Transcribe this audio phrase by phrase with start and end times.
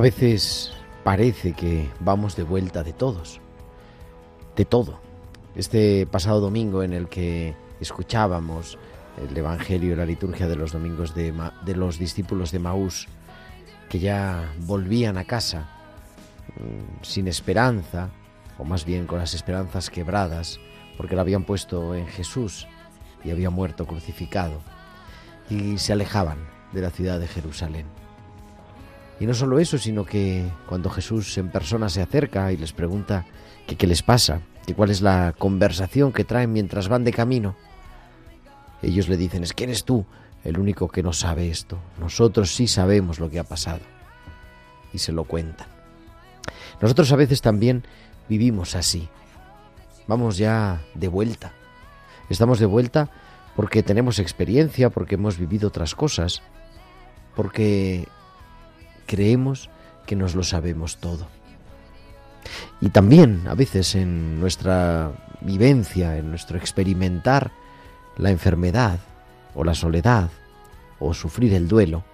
[0.00, 0.72] A veces
[1.04, 3.38] parece que vamos de vuelta de todos,
[4.56, 4.98] de todo.
[5.54, 8.78] Este pasado domingo en el que escuchábamos
[9.18, 11.34] el Evangelio y la liturgia de los domingos de,
[11.76, 13.08] los discípulos de Maús,
[13.90, 15.68] que ya volvían a casa
[16.56, 18.08] mm, sin esperanza,
[18.56, 20.58] o más bien con las esperanzas quebradas,
[20.96, 22.66] porque la habían puesto en Jesús
[23.22, 24.62] y había muerto crucificado,
[25.50, 26.38] y se alejaban
[26.72, 27.99] de la ciudad de Jerusalén.
[29.20, 33.26] Y no solo eso, sino que cuando Jesús en persona se acerca y les pregunta
[33.66, 37.54] qué les pasa, que cuál es la conversación que traen mientras van de camino,
[38.82, 40.06] ellos le dicen, es que eres tú
[40.42, 41.78] el único que no sabe esto.
[42.00, 43.82] Nosotros sí sabemos lo que ha pasado.
[44.92, 45.68] Y se lo cuentan.
[46.80, 47.84] Nosotros a veces también
[48.28, 49.08] vivimos así.
[50.06, 51.52] Vamos ya de vuelta.
[52.30, 53.10] Estamos de vuelta
[53.54, 56.42] porque tenemos experiencia, porque hemos vivido otras cosas,
[57.36, 58.08] porque
[59.10, 59.70] creemos
[60.06, 61.26] que nos lo sabemos todo.
[62.80, 65.10] Y también a veces en nuestra
[65.40, 67.50] vivencia, en nuestro experimentar
[68.16, 69.00] la enfermedad
[69.56, 70.30] o la soledad
[71.00, 72.04] o sufrir el duelo,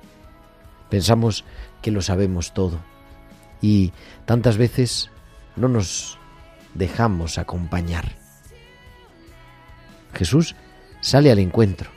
[0.88, 1.44] pensamos
[1.82, 2.78] que lo sabemos todo
[3.60, 3.92] y
[4.24, 5.10] tantas veces
[5.54, 6.18] no nos
[6.72, 8.12] dejamos acompañar.
[10.14, 10.56] Jesús
[11.02, 11.90] sale al encuentro,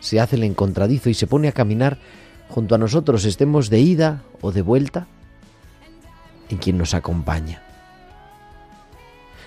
[0.00, 1.98] se hace el encontradizo y se pone a caminar
[2.48, 5.06] junto a nosotros, estemos de ida o de vuelta,
[6.48, 7.62] en quien nos acompaña.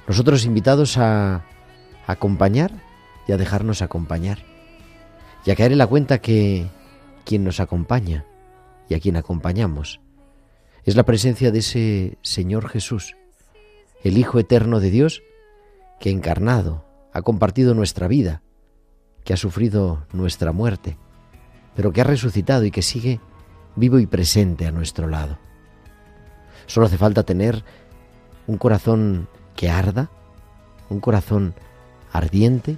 [0.07, 1.43] Nosotros invitados a
[2.07, 2.71] acompañar
[3.27, 4.39] y a dejarnos acompañar,
[5.45, 6.67] y a caer en la cuenta que
[7.25, 8.25] quien nos acompaña
[8.89, 10.01] y a quien acompañamos
[10.83, 13.15] es la presencia de ese Señor Jesús,
[14.03, 15.21] el Hijo Eterno de Dios,
[15.99, 18.41] que encarnado ha compartido nuestra vida,
[19.23, 20.97] que ha sufrido nuestra muerte,
[21.75, 23.19] pero que ha resucitado y que sigue
[23.75, 25.37] vivo y presente a nuestro lado.
[26.67, 27.63] Solo hace falta tener
[28.47, 30.09] un corazón que arda,
[30.89, 31.53] un corazón
[32.11, 32.77] ardiente,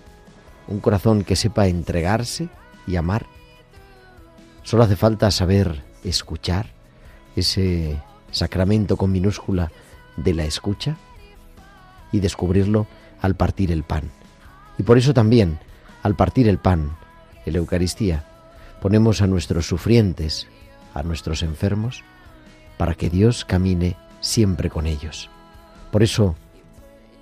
[0.68, 2.50] un corazón que sepa entregarse
[2.88, 3.26] y amar.
[4.64, 6.68] Solo hace falta saber escuchar,
[7.36, 8.00] ese
[8.32, 9.72] sacramento con minúscula
[10.16, 10.98] de la escucha,
[12.12, 12.88] y descubrirlo
[13.22, 14.12] al partir el pan.
[14.78, 15.60] Y por eso también,
[16.04, 16.96] al partir el pan,
[17.46, 18.26] en la Eucaristía,
[18.84, 20.46] ponemos a nuestros sufrientes,
[20.94, 22.04] a nuestros enfermos,
[22.76, 25.30] para que Dios camine siempre con ellos.
[25.90, 26.36] Por eso,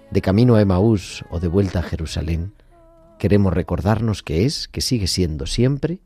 [0.10, 2.52] de camino a Emaús o de vuelta a Jerusalén,
[3.20, 6.00] queremos recordarnos que es, que sigue siendo siempre,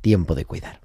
[0.00, 0.80] tiempo de cuidar.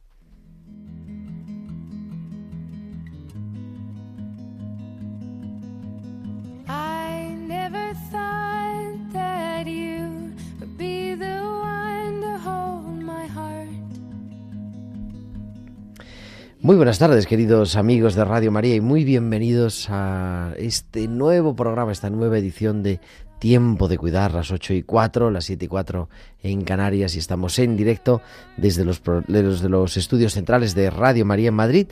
[16.60, 21.92] Muy buenas tardes, queridos amigos de Radio María, y muy bienvenidos a este nuevo programa,
[21.92, 23.00] esta nueva edición de
[23.38, 26.10] Tiempo de Cuidar, las 8 y 4, las 7 y 4
[26.42, 28.24] en Canarias, y estamos en directo
[28.58, 31.88] desde los, desde los estudios centrales de Radio María en Madrid,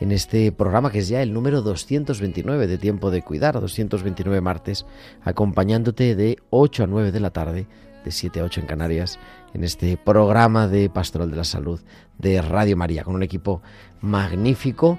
[0.00, 4.84] en este programa que es ya el número 229 de Tiempo de Cuidar, 229 martes,
[5.22, 7.66] acompañándote de 8 a 9 de la tarde,
[8.04, 9.18] de 7 a 8 en Canarias,
[9.54, 11.80] en este programa de Pastoral de la Salud
[12.18, 13.62] de Radio María, con un equipo
[14.00, 14.98] magnífico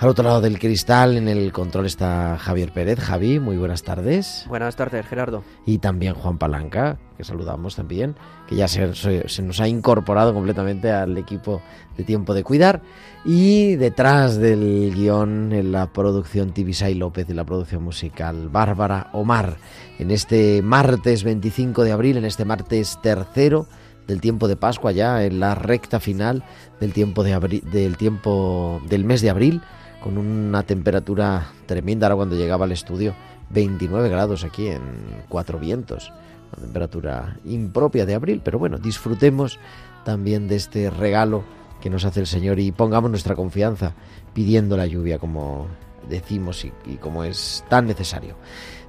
[0.00, 2.98] Al otro lado del cristal, en el control está Javier Pérez.
[2.98, 4.44] Javi, muy buenas tardes.
[4.48, 5.44] Buenas tardes, Gerardo.
[5.64, 8.16] Y también Juan Palanca, que saludamos también,
[8.48, 11.62] que ya se, se, nos ha incorporado completamente al equipo
[11.96, 12.82] de Tiempo de Cuidar.
[13.24, 19.58] Y detrás del guion, en la producción Tibisay López y la producción musical Bárbara Omar.
[20.00, 23.68] En este martes 25 de abril, en este martes tercero
[24.08, 26.42] del tiempo de Pascua, ya en la recta final
[26.80, 29.62] del tiempo, de del, tiempo del mes de abril
[30.04, 33.14] con una temperatura tremenda ahora cuando llegaba al estudio,
[33.48, 34.82] 29 grados aquí en
[35.30, 36.12] Cuatro Vientos,
[36.52, 39.58] una temperatura impropia de abril, pero bueno, disfrutemos
[40.04, 41.42] también de este regalo
[41.80, 43.94] que nos hace el Señor y pongamos nuestra confianza
[44.34, 45.68] pidiendo la lluvia como
[46.06, 48.36] decimos y, y como es tan necesario.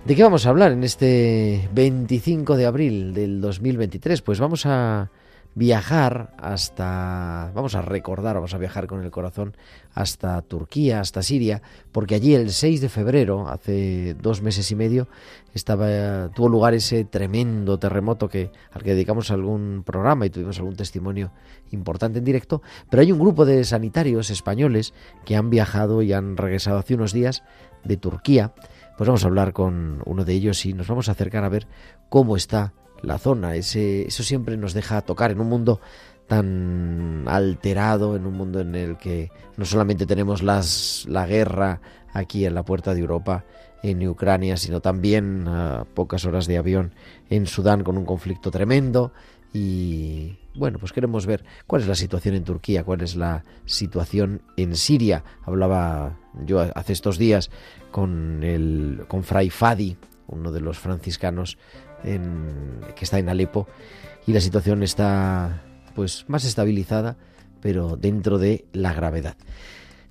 [0.03, 4.21] ¿De qué vamos a hablar en este 25 de abril del 2023?
[4.21, 5.09] Pues vamos a
[5.55, 9.55] viajar hasta, vamos a recordar, vamos a viajar con el corazón
[9.93, 11.61] hasta Turquía, hasta Siria,
[11.93, 15.07] porque allí el 6 de febrero, hace dos meses y medio,
[15.53, 20.75] estaba, tuvo lugar ese tremendo terremoto que, al que dedicamos algún programa y tuvimos algún
[20.75, 21.31] testimonio
[21.71, 24.93] importante en directo, pero hay un grupo de sanitarios españoles
[25.23, 27.43] que han viajado y han regresado hace unos días
[27.85, 28.53] de Turquía,
[28.97, 31.67] pues vamos a hablar con uno de ellos y nos vamos a acercar a ver
[32.09, 33.55] cómo está la zona.
[33.55, 35.81] Ese, eso siempre nos deja tocar en un mundo
[36.27, 41.81] tan alterado, en un mundo en el que no solamente tenemos las, la guerra
[42.13, 43.45] aquí en la puerta de Europa,
[43.83, 46.93] en Ucrania, sino también a pocas horas de avión
[47.29, 49.11] en Sudán con un conflicto tremendo.
[49.53, 54.41] Y bueno, pues queremos ver cuál es la situación en Turquía, cuál es la situación
[54.57, 55.23] en Siria.
[55.43, 57.51] Hablaba yo hace estos días
[57.91, 61.57] con el con Fray Fadi, uno de los franciscanos
[62.95, 63.67] que está en Alepo
[64.27, 65.63] y la situación está
[65.93, 67.17] pues más estabilizada,
[67.61, 69.35] pero dentro de la gravedad.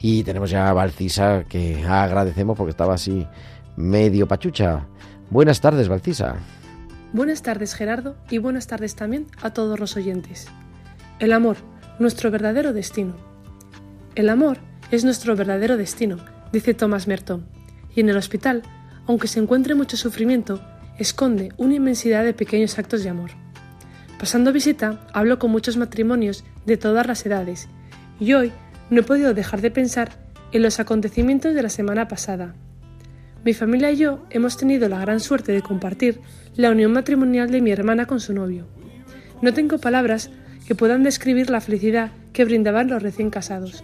[0.00, 3.26] Y tenemos ya a Valcisa, que agradecemos porque estaba así
[3.76, 4.86] medio pachucha.
[5.28, 6.36] Buenas tardes, Valcisa.
[7.12, 10.48] Buenas tardes, Gerardo, y buenas tardes también a todos los oyentes.
[11.18, 11.56] El amor,
[11.98, 13.14] nuestro verdadero destino.
[14.14, 14.58] El amor
[14.90, 16.16] es nuestro verdadero destino,
[16.52, 17.46] dice Thomas Merton,
[17.94, 18.62] y en el hospital,
[19.06, 20.60] aunque se encuentre mucho sufrimiento,
[20.98, 23.30] esconde una inmensidad de pequeños actos de amor.
[24.18, 27.68] Pasando visita, hablo con muchos matrimonios de todas las edades,
[28.18, 28.52] y hoy
[28.90, 30.10] no he podido dejar de pensar
[30.52, 32.54] en los acontecimientos de la semana pasada.
[33.44, 36.20] Mi familia y yo hemos tenido la gran suerte de compartir
[36.56, 38.66] la unión matrimonial de mi hermana con su novio.
[39.40, 40.30] No tengo palabras
[40.66, 43.82] que puedan describir la felicidad que brindaban los recién casados.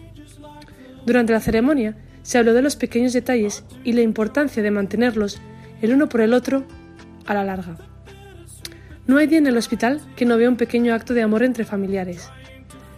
[1.07, 5.41] Durante la ceremonia se habló de los pequeños detalles y la importancia de mantenerlos
[5.81, 6.65] el uno por el otro
[7.25, 7.77] a la larga.
[9.07, 11.65] No hay día en el hospital que no vea un pequeño acto de amor entre
[11.65, 12.29] familiares.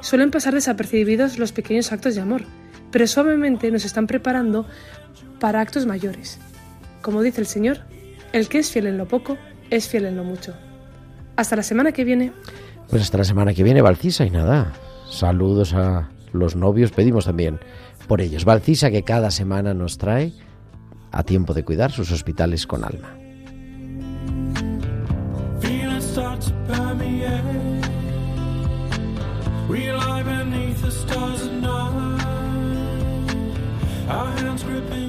[0.01, 2.43] Suelen pasar desapercibidos los pequeños actos de amor,
[2.91, 4.67] pero suavemente nos están preparando
[5.41, 6.39] para actos mayores.
[7.03, 7.79] Como dice el Señor,
[8.33, 9.37] el que es fiel en lo poco,
[9.71, 10.55] es fiel en lo mucho.
[11.37, 12.33] Hasta la semana que viene.
[12.89, 14.73] Pues hasta la semana que viene, Valcisa, y nada.
[15.11, 17.59] Saludos a los novios, pedimos también
[18.07, 18.45] por ellos.
[18.45, 20.33] Valcisa que cada semana nos trae
[21.13, 23.17] a tiempo de cuidar sus hospitales con alma.
[34.11, 35.08] Our hands gripping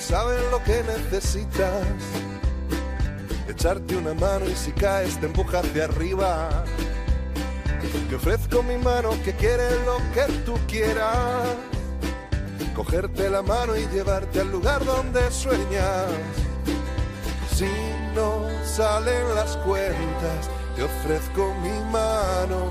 [0.00, 1.84] saben lo que necesitas.
[3.48, 6.64] Echarte una mano y si caes te empuja hacia arriba.
[8.08, 11.56] Te ofrezco mi mano que quiere lo que tú quieras.
[12.74, 16.06] Cogerte la mano y llevarte al lugar donde sueñas.
[17.54, 17.68] Si
[18.14, 22.70] no salen las cuentas, te ofrezco mi mano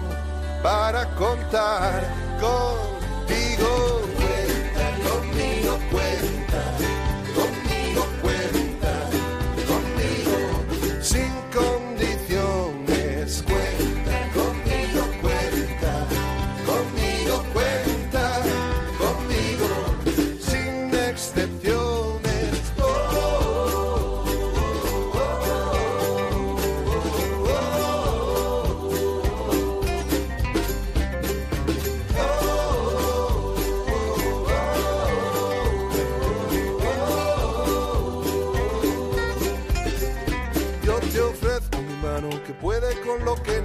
[0.63, 2.03] para contar
[2.39, 4.28] contigo.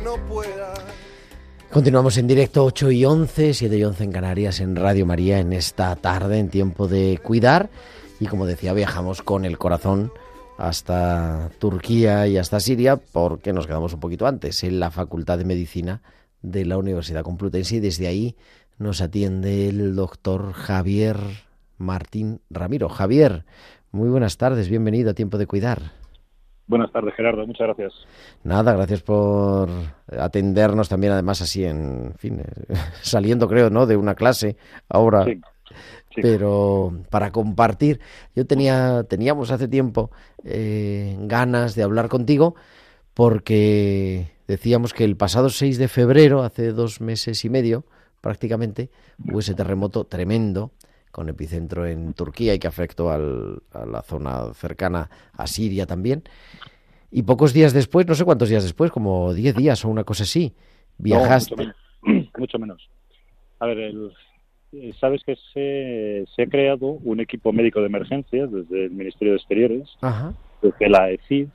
[0.04, 0.74] No pueda.
[1.72, 5.52] Continuamos en directo 8 y 11, 7 y 11 en Canarias, en Radio María, en
[5.52, 7.70] esta tarde, en tiempo de cuidar.
[8.20, 10.12] Y como decía, viajamos con el corazón
[10.56, 15.46] hasta Turquía y hasta Siria, porque nos quedamos un poquito antes, en la Facultad de
[15.46, 16.02] Medicina
[16.42, 17.76] de la Universidad Complutense.
[17.76, 18.36] Y desde ahí
[18.78, 21.16] nos atiende el doctor Javier
[21.78, 22.88] Martín Ramiro.
[22.88, 23.46] Javier,
[23.90, 26.03] muy buenas tardes, bienvenido a Tiempo de Cuidar.
[26.66, 27.46] Buenas tardes, Gerardo.
[27.46, 27.92] Muchas gracias.
[28.42, 29.68] Nada, gracias por
[30.18, 33.86] atendernos también, además así en fin, eh, saliendo creo, ¿no?
[33.86, 34.56] De una clase
[34.88, 35.40] ahora, Sí,
[36.14, 36.20] sí.
[36.22, 38.00] pero para compartir.
[38.34, 40.10] Yo tenía, teníamos hace tiempo
[40.42, 42.54] eh, ganas de hablar contigo
[43.14, 47.84] porque decíamos que el pasado 6 de febrero, hace dos meses y medio
[48.20, 48.90] prácticamente,
[49.28, 50.70] hubo ese terremoto tremendo
[51.14, 56.24] con epicentro en Turquía y que afectó al- a la zona cercana a Siria también.
[57.12, 60.24] Y pocos días después, no sé cuántos días después, como 10 días o una cosa
[60.24, 60.52] así,
[60.98, 61.54] viajaste.
[61.54, 62.30] No, mucho, menos.
[62.38, 62.90] Mucho menos.
[63.60, 64.12] A ver, el-
[64.72, 69.34] eh, sabes que se, se ha creado un equipo médico de emergencias desde el Ministerio
[69.34, 70.34] de Exteriores, Ajá.
[70.62, 71.46] desde la ECID,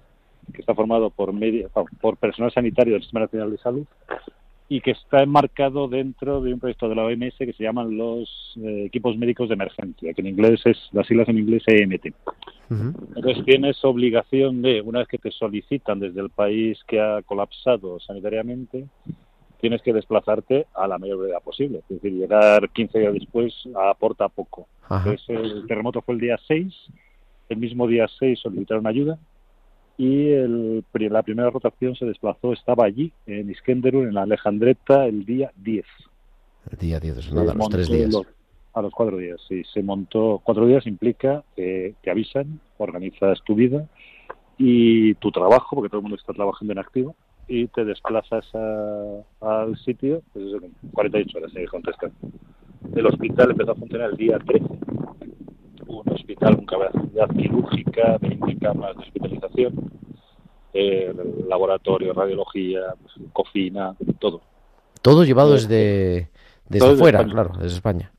[0.54, 1.68] que está formado por, media-
[2.00, 3.86] por personal sanitario del Sistema Nacional de Salud
[4.72, 8.54] y que está enmarcado dentro de un proyecto de la OMS que se llaman los
[8.64, 12.14] eh, equipos médicos de emergencia, que en inglés es, las siglas en inglés EMT.
[12.70, 12.94] Ujú.
[13.16, 18.00] Entonces tienes obligación de, una vez que te solicitan desde el país que ha colapsado
[18.00, 18.86] sanitariamente,
[19.60, 21.80] tienes que desplazarte a la mayor brevedad posible.
[21.80, 24.68] Es decir, llegar 15 días después aporta poco.
[24.84, 25.10] Ajá.
[25.10, 26.72] Entonces el terremoto fue el día 6,
[27.50, 29.18] el mismo día 6 solicitaron ayuda
[30.00, 35.26] y el, la primera rotación se desplazó, estaba allí, en Iskenderun, en la Alejandreta, el
[35.26, 35.86] día 10.
[36.72, 38.10] El día 10, Se nada, los tres días.
[38.10, 38.26] los-
[38.72, 39.62] a los cuatro días, sí.
[39.74, 40.40] Se montó.
[40.44, 43.86] Cuatro días implica que te avisan, organizas tu vida
[44.58, 47.16] y tu trabajo, porque todo el mundo está trabajando en activo,
[47.48, 52.12] y te desplazas a- al sitio, pues eso, en 48 horas, se contestan.
[52.96, 54.66] El hospital empezó a funcionar el día 13.
[55.90, 59.74] Un hospital con capacidad quirúrgica, 20 camas de hospitalización,
[60.74, 61.12] eh,
[61.48, 62.82] laboratorio, radiología,
[63.34, 64.42] cocina, todo.
[65.02, 65.68] Todo llevado Sí.
[65.68, 66.30] desde,
[66.70, 68.12] desde Todo fuera, claro, desde España.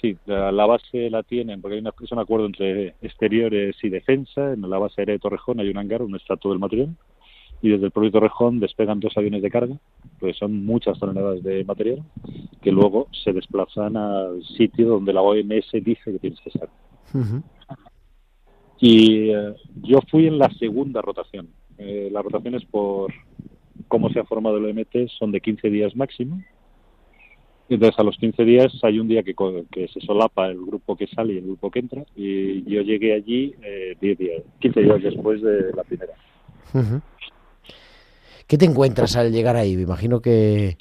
[0.00, 3.88] Sí, la, la base la tienen, porque hay una, es un acuerdo entre exteriores y
[3.88, 4.52] defensa.
[4.52, 6.90] En la base aérea de Torrejón hay un hangar donde está todo el material.
[7.60, 9.76] Y desde el propio Torrejón despegan dos aviones de carga,
[10.20, 12.02] pues son muchas toneladas de material,
[12.62, 16.68] que luego se desplazan al sitio donde la OMS dice que tienes que estar.
[18.80, 21.48] Y eh, yo fui en la segunda rotación.
[21.78, 23.12] Eh, las rotaciones por
[23.88, 26.42] cómo se ha formado el OMT son de 15 días máximo.
[27.68, 29.34] Entonces, a los 15 días hay un día que,
[29.70, 32.04] que se solapa el grupo que sale y el grupo que entra.
[32.16, 36.12] Y yo llegué allí eh, 10 días, 15 días después de la primera.
[38.48, 39.76] ¿Qué te encuentras al llegar ahí?
[39.76, 40.78] Me imagino que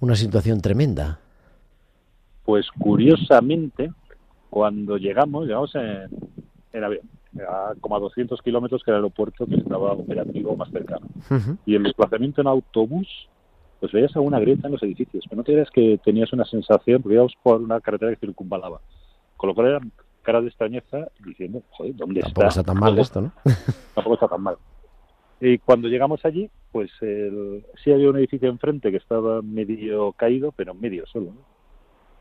[0.00, 1.20] una situación tremenda.
[2.44, 3.92] Pues curiosamente,
[4.50, 6.08] cuando llegamos, llegamos en,
[6.72, 7.08] en avión,
[7.48, 11.06] a como a 200 kilómetros que era el aeropuerto que estaba operativo más cercano.
[11.64, 13.06] Y el desplazamiento en autobús,
[13.78, 17.00] pues veías alguna grieta en los edificios, pero no te creas que tenías una sensación,
[17.02, 18.80] porque íbamos por una carretera que circunvalaba.
[19.36, 22.60] Con lo cual eran caras de extrañeza diciendo, joder, ¿dónde Tampoco está?
[22.60, 23.32] está tan mal esto, ¿no?
[23.94, 24.56] Tampoco está tan mal.
[25.46, 30.52] Y cuando llegamos allí, pues el, sí había un edificio enfrente que estaba medio caído,
[30.52, 31.26] pero medio solo.
[31.26, 31.40] ¿no?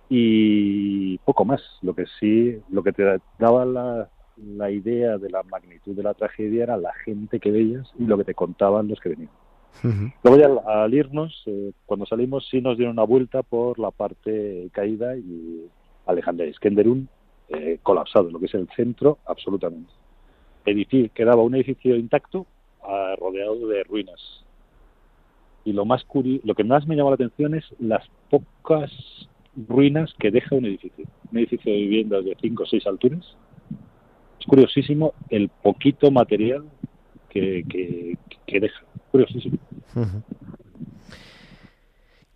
[0.09, 1.61] Y poco más.
[1.81, 6.13] Lo que sí, lo que te daba la, la idea de la magnitud de la
[6.13, 9.31] tragedia era la gente que veías y lo que te contaban los que venían.
[9.81, 10.11] Ujú.
[10.21, 13.91] Luego ya al, al irnos, eh, cuando salimos sí nos dieron una vuelta por la
[13.91, 15.65] parte caída y
[16.07, 17.07] Alejandría Iskenderun
[17.47, 19.93] eh, colapsado, lo que es el centro, absolutamente.
[20.65, 22.47] Edificio, quedaba un edificio intacto
[22.85, 24.19] ah, rodeado de ruinas.
[25.65, 28.91] Y lo más curi lo que más me llamó la atención es las pocas
[29.67, 31.05] ruinas que deja un edificio.
[31.31, 33.35] Un edificio de viviendas de 5 o 6 alturas.
[34.39, 36.65] Es curiosísimo el poquito material
[37.29, 38.81] que, que, que deja.
[39.11, 39.57] Curiosísimo.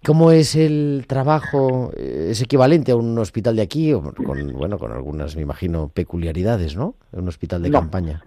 [0.05, 1.91] ¿Cómo es el trabajo?
[1.97, 3.91] Eh, ¿Es equivalente a un hospital de aquí?
[3.93, 6.95] O con, bueno, con algunas, me imagino, peculiaridades, ¿no?
[7.11, 7.79] Un hospital de No.
[7.79, 8.23] campaña.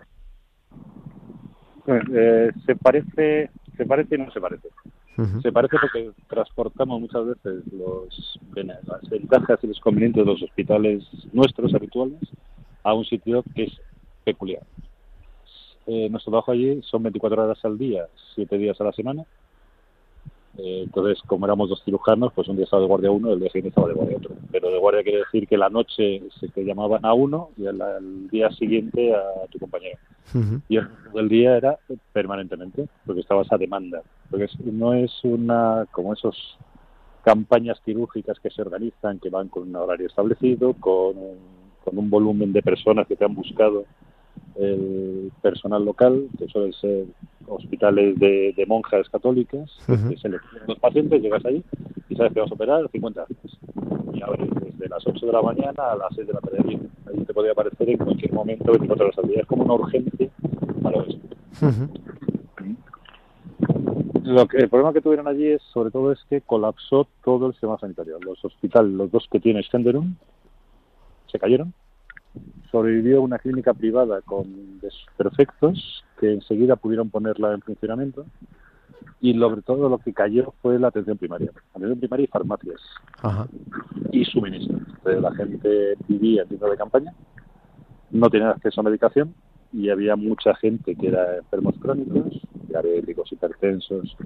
[2.12, 4.68] Eh, se parece, se parece y no se parece.
[5.42, 11.04] Se parece porque transportamos muchas veces los, las ventajas y los convenientes de los hospitales
[11.32, 12.20] nuestros habituales
[12.82, 13.72] a un sitio que es
[14.24, 14.62] peculiar.
[15.86, 19.24] Eh, nuestro trabajo allí son 24 horas al día, 7 días a la semana.
[20.58, 23.40] Eh, entonces, como éramos dos cirujanos, pues un día estaba de guardia uno y el
[23.40, 24.34] día siguiente estaba de guardia otro.
[24.50, 27.80] Pero de guardia quiere decir que la noche se te llamaban a uno y al,
[27.80, 29.98] al día siguiente a tu compañero
[30.68, 31.78] y el día era
[32.12, 34.02] permanentemente, porque estabas a demanda.
[34.30, 36.36] Porque no es una como esos
[37.24, 41.38] campañas quirúrgicas que se organizan, que van con un horario establecido, con un,
[41.84, 43.84] con un volumen de personas que te han buscado
[44.56, 47.06] el personal local, que suelen ser
[47.46, 51.62] hospitales de, de monjas católicas, que seleccionan los pacientes, llegas allí
[52.08, 53.58] y sabes que vas a operar 50 veces.
[54.14, 56.58] Y ahora desde las 8 de la mañana a las 6 de la tarde.
[57.06, 59.40] Allí te podía aparecer en cualquier momento, 24 horas al día.
[59.40, 60.28] Es como una urgencia
[60.82, 61.18] para eso.
[64.22, 67.52] Lo que, el problema que tuvieron allí es, sobre todo, es que colapsó todo el
[67.52, 68.18] sistema sanitario.
[68.20, 70.16] Los hospitales, los dos que tiene Skenderun,
[71.26, 71.72] se cayeron.
[72.70, 78.26] Sobrevivió una clínica privada con desperfectos que enseguida pudieron ponerla en funcionamiento.
[79.20, 81.50] Y sobre todo lo que cayó fue la atención primaria.
[81.74, 82.80] Atención primaria y farmacias
[83.22, 83.46] Ajá.
[84.12, 84.78] y suministro.
[84.78, 87.12] Entonces, la gente vivía en tiendas de campaña,
[88.10, 89.34] no tenía acceso a medicación
[89.72, 94.16] y había mucha gente que era enfermos crónicos, diabéticos, hipertensos,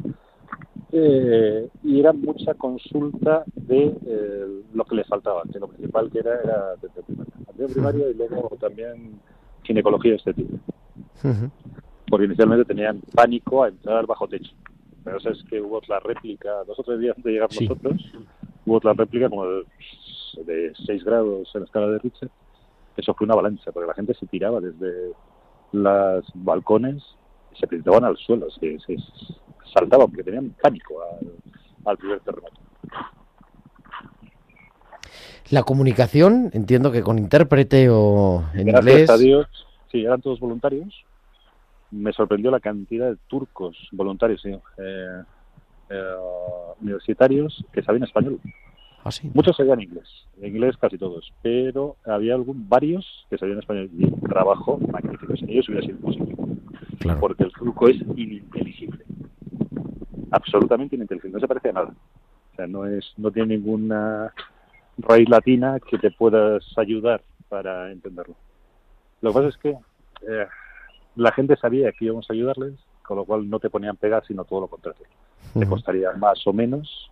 [0.97, 6.21] eh, y era mucha consulta de eh, lo que les faltaba, que lo principal que
[6.21, 7.33] era era atención primaria.
[7.43, 9.21] Atención primaria y luego también
[9.65, 10.55] ginecología estética,
[11.25, 11.51] Ujú.
[12.09, 14.53] porque inicialmente tenían pánico a entrar bajo techo.
[15.03, 17.67] Pero es que hubo otra réplica, dos o tres días antes de llegar Sí.
[17.67, 18.01] nosotros,
[18.65, 19.65] hubo otra réplica como de,
[20.47, 22.31] de 6 grados en la escala de Richter.
[22.97, 25.13] Eso fue una avalancha, porque la gente se tiraba desde
[25.73, 27.03] los balcones
[27.53, 28.97] y se printaban al suelo, se, se
[29.73, 31.33] saltaban porque tenían pánico al,
[31.87, 32.61] al primer terremoto.
[35.51, 39.11] La comunicación, entiendo que con intérprete o en Gracias inglés.
[39.11, 39.47] a Dios,
[39.93, 41.05] sí, eran todos voluntarios.
[41.91, 44.57] Me sorprendió la cantidad de turcos voluntarios, eh,
[45.91, 46.15] eh,
[46.81, 48.41] universitarios que sabían español.
[49.05, 49.31] Ah, sí.
[49.35, 50.09] Muchos sabían inglés,
[50.41, 55.37] en inglés casi todos, pero había algún, varios que sabían español y un trabajo magnífico.
[55.37, 56.35] Sin ellos hubiera sido imposible,
[57.01, 57.21] Claro.
[57.21, 59.05] porque el turco es ininteligible,
[60.35, 61.95] absolutamente ininteligible, no se parece a nada.
[62.53, 64.33] O sea, no es, no tiene ninguna
[64.99, 68.35] raíz latina que te puedas ayudar para entenderlo.
[69.21, 70.47] Lo que pasa es que eh,
[71.17, 74.45] la gente sabía que íbamos a ayudarles, con lo cual no te ponían pegas, sino
[74.45, 75.07] todo lo contrario
[75.55, 75.71] te Ujú.
[75.71, 77.11] costaría más o menos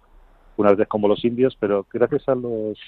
[0.56, 2.78] unas veces como los indios pero gracias a los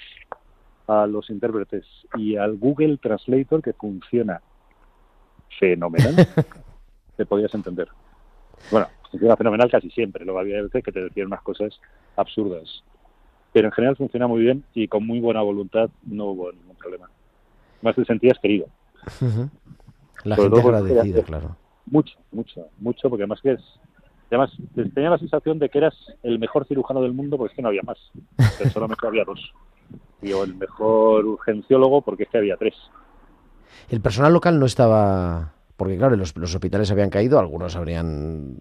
[0.87, 4.41] a los intérpretes y al Google Translator que funciona
[5.59, 6.15] fenomenal
[7.17, 7.87] te podías entender
[8.69, 11.79] bueno funciona fenomenal casi siempre luego había veces que te decían unas cosas
[12.15, 12.83] absurdas
[13.53, 17.09] pero en general funciona muy bien y con muy buena voluntad no hubo ningún problema
[17.81, 18.67] más te sentías querido.
[20.23, 21.55] La Sobre gente agradecida, claro.
[21.85, 23.61] mucho, mucho, mucho, porque además que es,
[24.29, 27.55] además te- tenía la sensación de que eras el mejor cirujano del mundo porque es
[27.55, 27.97] que no había más,
[28.57, 29.53] que solamente había dos.
[30.21, 32.73] Y o el mejor urgenciólogo porque es que había tres.
[33.89, 35.53] El personal local no estaba.
[35.77, 38.59] Porque, claro, los, los hospitales habían caído, algunos habrían,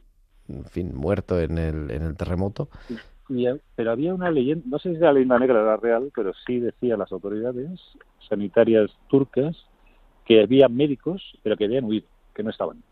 [0.48, 2.68] en fin, muerto en el, en el terremoto.
[3.28, 6.32] Y, eh, pero había una leyenda, no sé si la leyenda negra era real, pero
[6.46, 7.80] sí decían las autoridades
[8.28, 9.56] sanitarias turcas
[10.24, 12.82] que había médicos, pero que habían huido, que no estaban.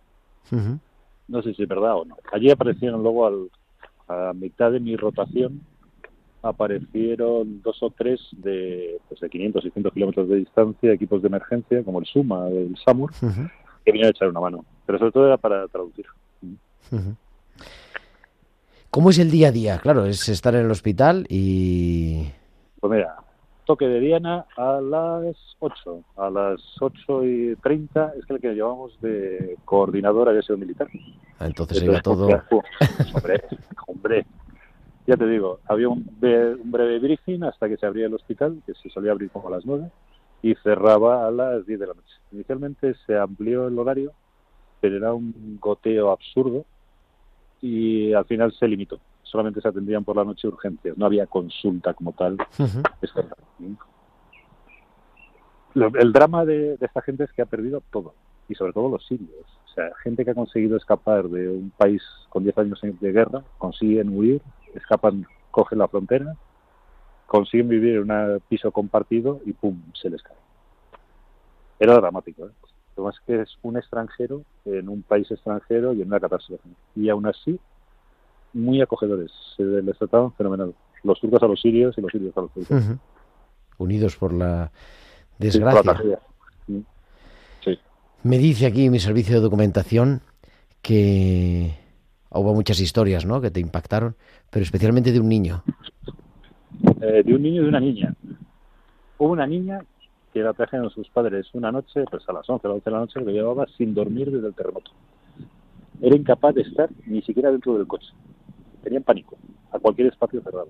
[1.29, 2.17] No sé si es verdad o no.
[2.33, 3.51] Allí aparecieron luego al,
[4.09, 5.63] a mitad de mi rotación
[6.43, 11.85] aparecieron dos o tres de, pues de 500, 600 kilómetros de distancia, equipos de emergencia,
[11.85, 13.13] como el SUMA, el SAMUR,
[13.85, 14.65] que vinieron a echar una mano.
[14.85, 16.07] Pero sobre todo era para traducir.
[16.91, 17.17] Ujú.
[18.91, 19.79] ¿Cómo es el día a día?
[19.79, 22.27] Claro, es estar en el hospital y...
[22.79, 23.17] Pues mira,
[23.65, 26.05] toque de Diana a las 8.
[26.17, 30.89] A las 8 y 30 es que el que llevamos de coordinador había sido militar.
[31.39, 32.29] Ah, Entonces iba todo...
[33.15, 33.43] Hombre,
[33.87, 34.27] hombre.
[35.07, 38.75] Ya te digo, había un, un breve briefing hasta que se abría el hospital, que
[38.75, 39.91] se solía abrir como a las 9.
[40.43, 42.15] y cerraba a las 10 de la noche.
[42.31, 44.13] Inicialmente se amplió el horario,
[44.81, 46.67] pero era un goteo absurdo
[47.63, 48.99] y al final se limitó.
[49.23, 52.37] Solamente se atendían por la noche urgencias, no había consulta como tal.
[55.75, 58.15] Lo- El drama de, de esta gente es que ha perdido todo,
[58.49, 59.31] y sobre todo los sirios.
[59.71, 63.43] O sea, gente que ha conseguido escapar de un país con 10 años de guerra,
[63.57, 64.43] consiguen huir,
[64.75, 66.35] escapan, cogen la frontera,
[67.27, 69.81] consiguen vivir en un piso compartido y ¡pum!
[69.95, 70.37] se les cae.
[71.79, 72.51] Era dramático, ¿eh?
[72.97, 76.69] Lo más que es un extranjero en un país extranjero y en una catástrofe.
[76.95, 77.59] Y aún así,
[78.53, 79.31] muy acogedores.
[79.57, 80.75] Se les trataban fenomenal.
[81.03, 82.85] Los turcos a los sirios y los sirios a los turcos.
[83.79, 84.71] Unidos por la
[85.51, 86.19] Sí, por la desgracia.
[86.67, 87.79] Sí.
[88.23, 90.21] Me dice aquí mi servicio de documentación
[90.81, 91.75] que
[92.31, 93.41] hubo muchas historias, ¿no?
[93.41, 94.15] Que te impactaron,
[94.51, 95.65] pero especialmente de un niño.
[97.01, 98.15] Eh, de un niño y de una niña.
[99.19, 99.81] Hubo una niña
[100.33, 102.91] que la trajeron sus padres una noche, pues a las 11 o las 12 de
[102.91, 104.91] la noche, que llevaba sin dormir desde el terremoto.
[106.01, 108.13] Era incapaz de estar ni siquiera dentro del coche.
[108.83, 109.37] Tenían pánico
[109.71, 110.69] a cualquier espacio cerrado.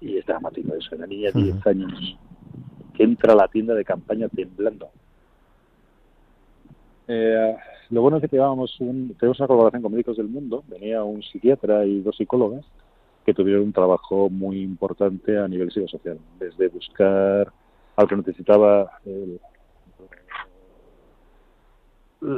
[0.00, 2.18] Y es dramático eso, una niña de 10 años
[2.94, 4.88] que entra a la tienda de campaña temblando.
[7.06, 7.56] Eh,
[7.90, 11.22] lo bueno es que llevábamos un, tenemos una colaboración con Médicos del Mundo, venía un
[11.22, 12.64] psiquiatra y dos psicólogas
[13.28, 17.52] que tuvieron un trabajo muy importante a nivel psicosocial, desde buscar
[17.94, 19.38] al que necesitaba el,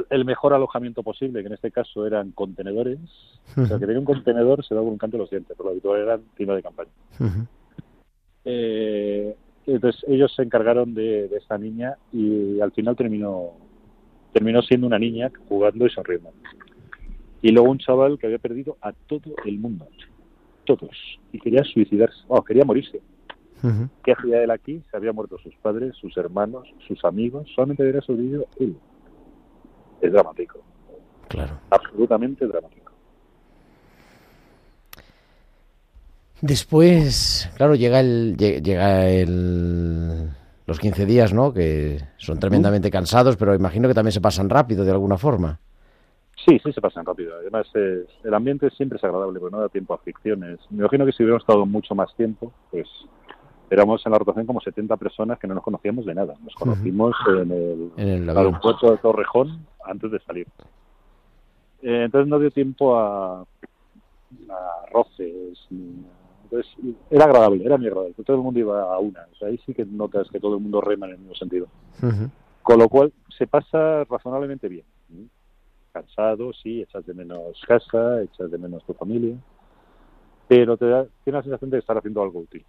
[0.09, 2.99] el mejor alojamiento posible, que en este caso eran contenedores.
[3.57, 6.01] O sea, que tenía un contenedor se daba un canto los dientes, pero lo habitual
[6.01, 6.91] eran tiendas de campaña.
[8.43, 13.51] Eh, entonces ellos se encargaron de, de esta niña y al final terminó
[14.33, 16.31] terminó siendo una niña jugando y sonriendo.
[17.41, 19.87] Y luego un chaval que había perdido a todo el mundo,
[20.65, 23.01] todos, y quería suicidarse, oh, quería morirse.
[24.03, 24.81] ¿Qué hacía él aquí?
[24.89, 28.75] Se habían muerto sus padres, sus hermanos, sus amigos, solamente había sobrevivido él.
[30.01, 30.59] Es dramático,
[31.27, 31.59] Claro.
[31.69, 32.91] absolutamente dramático.
[36.41, 40.29] Después, claro, llega el lle- llega el
[40.65, 41.53] los 15 días, ¿no?
[41.53, 45.59] Que son tremendamente cansados, pero imagino que también se pasan rápido de alguna forma.
[46.45, 47.35] Sí, sí, se pasan rápido.
[47.35, 50.59] Además, es- el ambiente siempre es agradable, pero no da tiempo a ficciones.
[50.69, 52.87] Me imagino que si hubiéramos estado mucho más tiempo, pues
[53.69, 56.35] éramos en la rotación como 70 personas que no nos conocíamos de nada.
[56.43, 60.47] Nos conocimos en el, En el aeropuerto de Torrejón antes de salir.
[61.81, 63.45] Eh, entonces no dio tiempo a, a
[64.91, 65.65] roces.
[65.69, 66.05] ni-
[66.43, 66.71] Entonces
[67.09, 68.13] era agradable, era muy agradable.
[68.25, 69.25] Todo el mundo iba a una.
[69.31, 71.67] O sea, ahí sí que notas que todo el mundo rema en el mismo sentido.
[72.61, 74.83] Con lo cual se pasa razonablemente bien.
[75.91, 79.35] Cansado, sí, echas de menos casa, echas de menos tu familia,
[80.47, 82.65] pero te da, tienes la sensación de estar haciendo algo útil.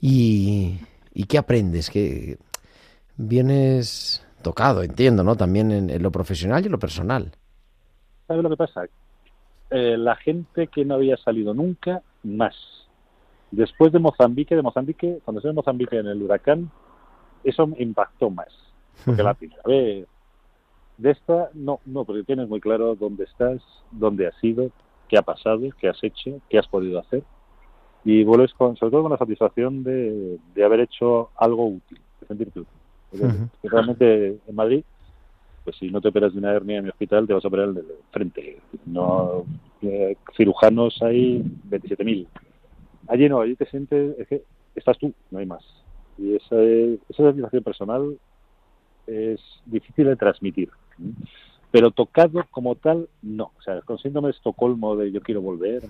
[0.00, 0.78] ¿Y,
[1.14, 1.88] ¿Y qué aprendes?
[1.88, 2.38] Que
[3.16, 5.36] vienes tocado, entiendo, ¿no?
[5.36, 7.32] También en, en lo profesional y en lo personal.
[8.26, 8.84] ¿Sabes lo que pasa?
[9.70, 12.54] Eh, la gente que no había salido nunca, más.
[13.50, 16.70] Después de Mozambique, de Mozambique, cuando estuve en Mozambique en el huracán,
[17.44, 18.48] eso me impactó más.
[19.04, 20.06] Porque la primera vez
[20.98, 24.70] de esta, no, no, porque tienes muy claro dónde estás, dónde has ido,
[25.08, 27.22] qué ha pasado, qué has hecho, qué has podido hacer.
[28.04, 32.26] Y vuelves con, sobre todo con la satisfacción de, de haber hecho algo útil, de
[32.26, 32.78] sentirte útil.
[33.10, 33.26] Porque.
[33.62, 34.84] Realmente en Madrid,
[35.64, 37.68] pues si no te operas de una hernia en mi hospital, te vas a operar
[37.68, 38.60] el de frente.
[38.86, 39.44] No,
[39.82, 42.26] eh, cirujanos hay 27.000.
[43.08, 44.42] Allí no, allí te sientes, es que
[44.74, 45.62] estás tú, no hay más.
[46.18, 48.16] Y esa, esa satisfacción personal
[49.06, 50.70] es difícil de transmitir.
[51.70, 53.52] Pero tocado como tal, no.
[53.58, 55.82] O sea, con síndrome de Estocolmo de yo quiero volver,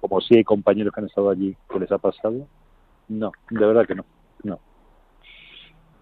[0.00, 2.46] como si hay compañeros que han estado allí que les ha pasado,
[3.08, 4.04] no, de verdad que no.
[4.44, 4.60] no.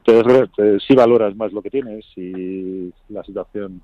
[0.05, 3.83] Entonces, eh, sí valoras más lo que tienes y la situación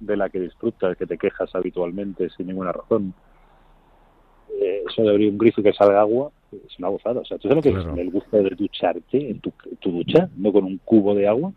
[0.00, 3.14] de la que disfrutas, que te quejas habitualmente sin ninguna razón.
[4.60, 7.20] Eh, eso de abrir un grifo y que salga agua es una gozada.
[7.20, 7.94] O sea, ¿tú sabes lo que Claro.
[7.94, 11.26] es el gusto de ducharte en tu, en tu ducha, no con un cubo de
[11.28, 11.52] agua?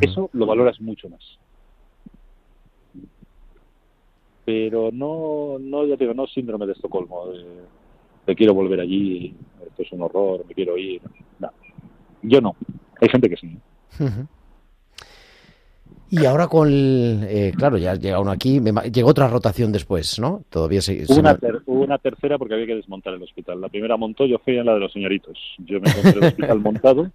[0.00, 1.20] Eso lo valoras mucho más.
[4.44, 7.44] Pero no, no ya te digo, no síndrome de Estocolmo, de,
[8.26, 9.34] de quiero volver allí,
[9.66, 11.00] esto es un horror, me quiero ir.
[11.38, 11.50] No.
[12.22, 12.56] Yo no.
[13.00, 13.56] Hay gente que sí.
[16.12, 20.18] Y ahora con, el, eh, claro, ya llega uno aquí, me llegó otra rotación después,
[20.18, 20.42] ¿no?
[20.50, 23.60] Todavía se, Hubo una, ter- una tercera porque había que desmontar el hospital.
[23.60, 25.38] La primera montó, yo fui en la de los señoritos.
[25.58, 27.12] Yo me encontré el hospital montado.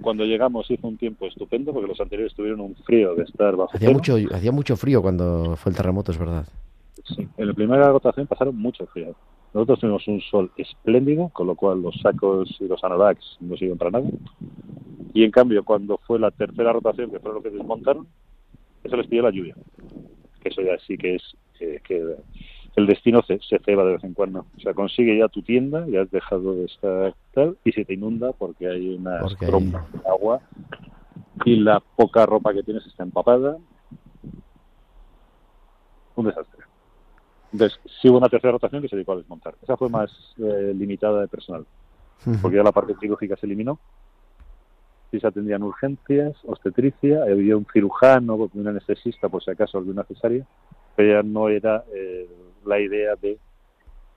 [0.00, 3.70] Cuando llegamos hizo un tiempo estupendo porque los anteriores tuvieron un frío de estar bajo
[3.74, 3.92] hacía cero.
[3.92, 6.46] mucho, hacía mucho frío cuando fue el terremoto, es verdad.
[7.04, 7.26] Sí.
[7.36, 9.14] En la primera rotación pasaron mucho frío.
[9.54, 13.78] Nosotros tuvimos un sol espléndido, con lo cual los sacos y los anoraks no sirven
[13.78, 14.08] para nada.
[15.12, 18.06] Y en cambio, cuando fue la tercera rotación, que fue lo que desmontaron,
[18.82, 19.54] eso les pidió la lluvia.
[20.40, 21.22] Que eso ya sí que es
[21.60, 22.16] eh, que
[22.76, 24.46] el destino se, se ceba de vez en cuando.
[24.56, 27.94] O sea, consigue ya tu tienda, ya has dejado de estar tal, y se te
[27.94, 30.40] inunda porque hay una hay- tromba de agua
[31.44, 33.56] y la poca ropa que tienes está empapada.
[36.14, 36.62] Un desastre.
[37.52, 39.54] Entonces, sí hubo una tercera rotación que se dedicó a desmontar.
[39.62, 41.66] Esa fue más eh, limitada de personal,
[42.40, 43.78] porque ya la parte quirúrgica se eliminó.
[45.10, 50.04] Sí se atendían urgencias, obstetricia, había un cirujano, un anestesista, por si acaso, de una
[50.04, 50.46] cesárea,
[50.96, 52.26] pero ya no era eh,
[52.66, 53.38] la idea de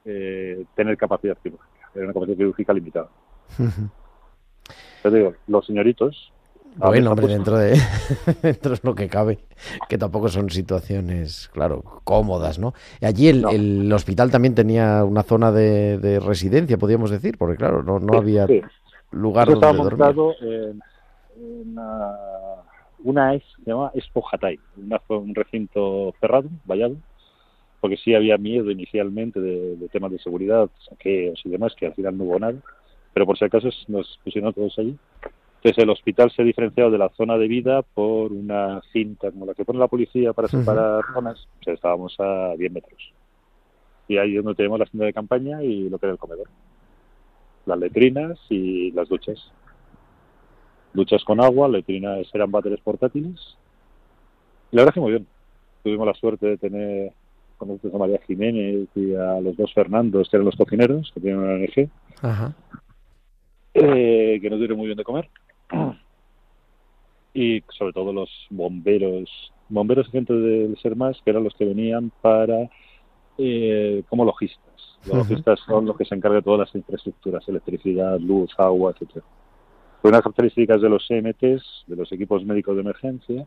[0.05, 3.09] eh, tener capacidad quirúrgica, era una capacidad quirúrgica limitada.
[5.03, 6.31] Yo digo, los señoritos.
[6.77, 7.79] Bueno, hombre, dentro de
[8.41, 9.39] dentro es lo que cabe,
[9.87, 12.73] que tampoco son situaciones, claro, cómodas, ¿no?
[13.01, 13.49] Allí el, No.
[13.49, 18.13] el hospital también tenía una zona de, de residencia, podríamos decir, porque claro, no, no
[18.13, 18.61] Sí, había sí.
[19.11, 19.99] lugar donde estaba dormir.
[19.99, 20.81] montado en,
[21.37, 22.11] en una,
[23.05, 23.91] una es, se llama
[24.75, 26.97] una- un recinto cerrado, vallado,
[27.85, 31.93] porque sí había miedo inicialmente de, de temas de seguridad, saqueos y demás, que al
[31.93, 32.57] final no hubo nada,
[33.13, 34.97] pero por si acaso nos pusieron todos allí.
[35.57, 39.45] Entonces el hospital se ha diferenciado de la zona de vida por una cinta como
[39.45, 43.13] la que pone la policía para separar zonas, o sea, estábamos a 10 metros.
[44.07, 46.47] Y ahí es donde tenemos la tienda de campaña y lo que era el comedor
[47.67, 49.51] las letrinas y las duchas.
[50.91, 53.39] Duchas con agua, letrinas eran váteres portátiles.
[54.71, 55.27] Y la verdad es que muy bien.
[55.83, 57.13] Tuvimos la suerte de tener
[57.57, 61.19] con nosotros a María Jiménez y a los dos Fernandos, que eran los cocineros, que
[61.21, 61.89] tienen una ONG,
[62.21, 62.55] Ajá.
[63.73, 65.29] eh, que nos dieron muy bien de comer.
[67.33, 69.29] Y sobre todo los bomberos,
[69.67, 72.69] bomberos y gente del Ser Más, que eran los que venían para
[73.37, 74.61] eh, como logistas.
[75.05, 79.25] Los logistas son los que se encargan de todas las infraestructuras, electricidad, luz, agua, etcétera.
[80.01, 83.45] Una de las características de los CMTs, de los equipos médicos de emergencia,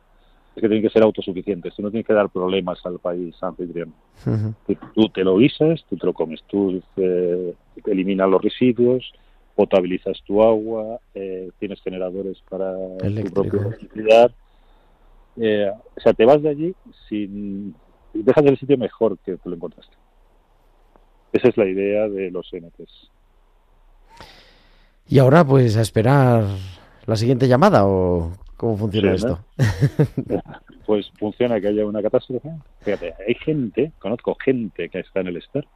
[0.59, 1.75] es que tienen que ser autosuficientes.
[1.75, 3.95] Tú no tienes que dar problemas al país anfitrión.
[4.27, 4.55] Ujú.
[4.67, 7.55] Tú, tú te lo guisas, tú te lo comes, tú eh,
[7.87, 9.13] eliminas los residuos,
[9.55, 14.31] potabilizas tu agua, eh, tienes generadores para tu propia electricidad.
[15.37, 16.75] Eh, o sea, te vas de allí
[17.09, 17.75] sin
[18.13, 19.95] dejas el sitio mejor que te lo encontraste.
[21.33, 23.11] Esa es la idea de los NTs.
[25.09, 26.45] Y ahora, pues, a esperar
[27.07, 29.39] la siguiente llamada o cómo funciona Sí, ¿no?
[29.57, 30.43] esto.
[30.85, 32.49] Pues funciona que haya una catástrofe.
[32.81, 35.67] Fíjate, hay gente, conozco gente que está en el STAR,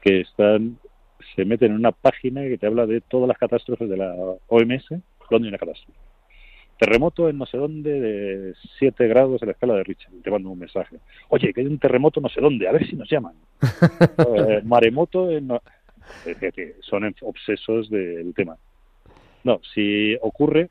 [0.00, 0.78] que están,
[1.36, 4.14] se meten en una página que te habla de todas las catástrofes de la
[4.48, 4.88] OMS,
[5.30, 5.98] donde hay una catástrofe.
[6.78, 10.08] Terremoto en no sé dónde de 7 grados en la escala de Richter.
[10.18, 10.96] Y te mando un mensaje.
[11.28, 13.34] Oye, que hay un terremoto no sé dónde, a ver si nos llaman.
[14.48, 15.50] Eh, maremoto en...
[16.24, 18.56] que son obsesos del tema.
[19.44, 20.70] No, si ocurre,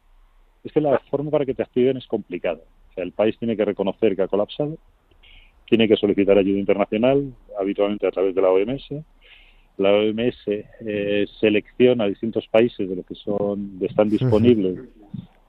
[0.64, 2.60] es que la forma para que te activen es complicada.
[2.92, 4.78] O sea, el país tiene que reconocer que ha colapsado,
[5.68, 8.90] tiene que solicitar ayuda internacional, habitualmente a través de la OMS.
[9.78, 14.80] La OMS eh, selecciona distintos países de los que son están disponibles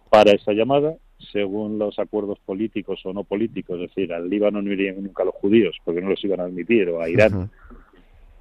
[0.08, 0.94] para esa llamada,
[1.32, 3.80] según los acuerdos políticos o no políticos.
[3.80, 6.88] Es decir, al Líbano no irían nunca los judíos porque no los iban a admitir,
[6.90, 7.50] o a Irán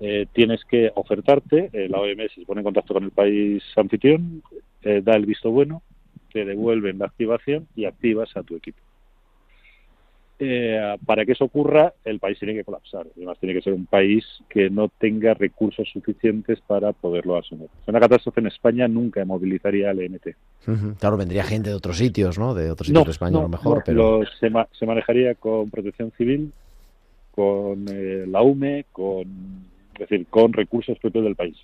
[0.01, 4.41] eh, tienes que ofertarte, eh, la OMS se pone en contacto con el país anfitrión,
[4.81, 5.81] eh, da el visto bueno,
[6.31, 8.79] te devuelven la activación y activas a tu equipo.
[10.41, 13.05] Eh, para que eso ocurra, el país tiene que colapsar.
[13.13, 17.67] Además, tiene que ser un país que no tenga recursos suficientes para poderlo asumir.
[17.87, 20.27] Una catástrofe en España nunca movilizaría al ENT.
[20.65, 20.95] Ujú.
[20.97, 22.53] Claro, vendría gente de otros sitios, ¿no?
[22.53, 24.19] De otros sitios de España a lo mejor, no, pero...
[24.21, 26.53] lo- se, ma- se manejaría con protección civil,
[27.31, 29.21] con eh, la UME, con,
[29.95, 31.57] es decir, con recursos propios del país.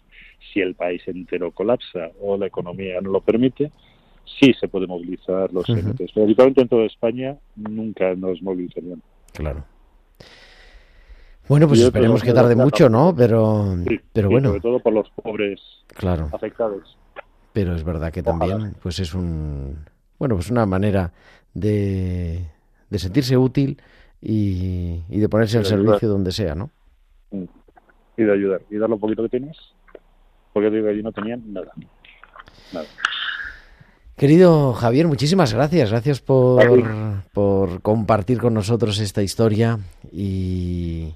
[0.52, 3.72] Si el país entero colapsa o la economía no lo permite,
[4.26, 5.68] sí se puede movilizar los.
[5.70, 6.12] ENTs.
[6.14, 9.02] Pero habitualmente en toda España nunca nos movilizarían.
[9.34, 9.64] Claro.
[11.48, 13.14] Bueno, pues esperemos que tarde mucho, ¿no?
[13.16, 16.30] Pero, Sí, pero sí, bueno, Sobre todo por los pobres claro.
[16.34, 16.98] afectados.
[17.54, 18.48] Pero es verdad que Ojalá.
[18.56, 19.78] también, pues es un,
[20.18, 21.12] bueno, pues una manera
[21.54, 22.50] de,
[22.90, 23.80] de sentirse útil
[24.22, 25.86] y, y de ponerse al ayudar.
[25.86, 26.72] servicio donde sea, ¿no?
[28.18, 28.62] Y de ayudar.
[28.72, 29.56] Y dar lo poquito que tienes.
[30.52, 31.72] Porque digo, allí no tenían nada.
[32.74, 32.86] Nada.
[34.16, 35.92] Querido Javier, muchísimas gracias.
[35.92, 36.64] Gracias por,
[37.34, 41.14] por compartir con nosotros esta historia y,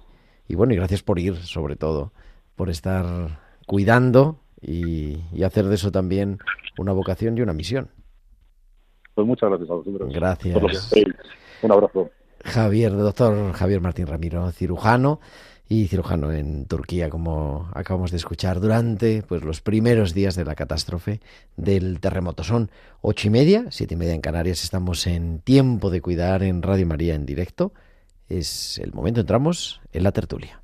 [0.50, 2.12] y bueno, y gracias por ir, sobre todo,
[2.58, 6.40] por estar cuidando y, y hacer de eso también
[6.78, 7.90] una vocación y una misión.
[9.16, 10.14] Pues muchas gracias a vosotros.
[10.14, 10.60] Gracias.
[10.60, 10.72] Por.
[11.62, 12.10] Un abrazo.
[12.44, 15.20] Javier, doctor Javier Martín Ramiro, cirujano
[15.70, 20.56] y cirujano en Turquía, como acabamos de escuchar, durante pues, los primeros días de la
[20.56, 21.22] catástrofe
[21.56, 22.44] del terremoto.
[22.44, 24.64] Son ocho y media, siete y media en Canarias.
[24.64, 27.72] Estamos en tiempo de cuidar en Radio María en directo.
[28.28, 30.59] Es el momento, entramos en la tertulia.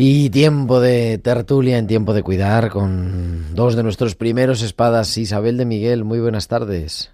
[0.00, 5.56] Y tiempo de tertulia en tiempo de cuidar con dos de nuestros primeros espadas, Isabel
[5.56, 6.04] de Miguel.
[6.04, 7.12] Muy buenas tardes.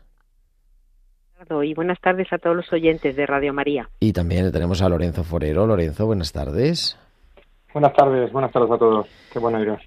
[1.63, 3.89] Y buenas tardes a todos los oyentes de Radio María.
[4.01, 5.67] Y también tenemos a Lorenzo Forero.
[5.67, 6.99] Lorenzo, buenas tardes.
[7.73, 9.07] Buenas tardes, buenas tardes a todos.
[9.33, 9.81] Qué bueno iros.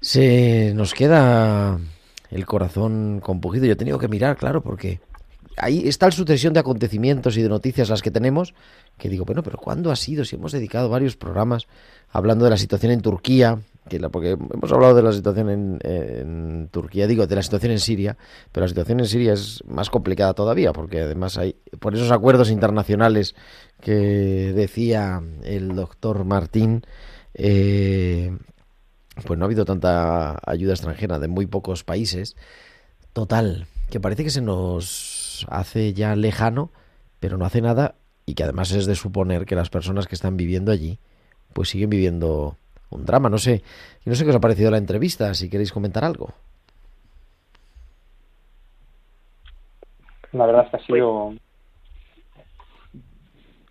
[0.00, 1.76] Se nos queda
[2.30, 3.66] el corazón compugido.
[3.66, 5.00] Yo he tenido que mirar, claro, porque
[5.56, 8.54] ahí está la sucesión de acontecimientos y de noticias las que tenemos,
[8.98, 10.24] que digo, bueno, pero ¿cuándo ha sido?
[10.24, 11.66] Si hemos dedicado varios programas
[12.10, 16.68] hablando de la situación en Turquía, que porque hemos hablado de la situación en, en,
[16.70, 18.16] Turquía, digo, de la situación en Siria,
[18.50, 22.50] pero la situación en Siria es más complicada todavía, porque además hay, por esos acuerdos
[22.50, 23.34] internacionales
[23.80, 26.82] que decía el doctor Martín,
[27.34, 28.36] eh,
[29.26, 32.36] pues no ha habido tanta ayuda extranjera de muy pocos países.
[33.12, 35.13] Total, que parece que se nos
[35.48, 36.70] hace ya lejano,
[37.20, 37.94] pero no hace nada
[38.26, 40.98] y que además es de suponer que las personas que están viviendo allí
[41.52, 42.56] pues siguen viviendo
[42.90, 43.28] un drama.
[43.28, 43.62] No sé,
[44.04, 46.30] no sé qué os ha parecido la entrevista, si queréis comentar algo.
[50.32, 51.34] La verdad es que ha sido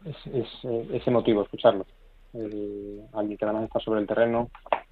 [0.06, 0.48] es, es,
[0.92, 1.86] es emotivo escucharlo.
[2.34, 4.50] Eh, alguien que además está sobre el terreno,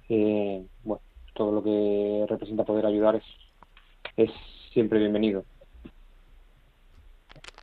[0.08, 1.02] eh, bueno,
[1.34, 3.24] todo lo que representa poder ayudar es,
[4.16, 4.30] es
[4.72, 5.44] siempre bienvenido.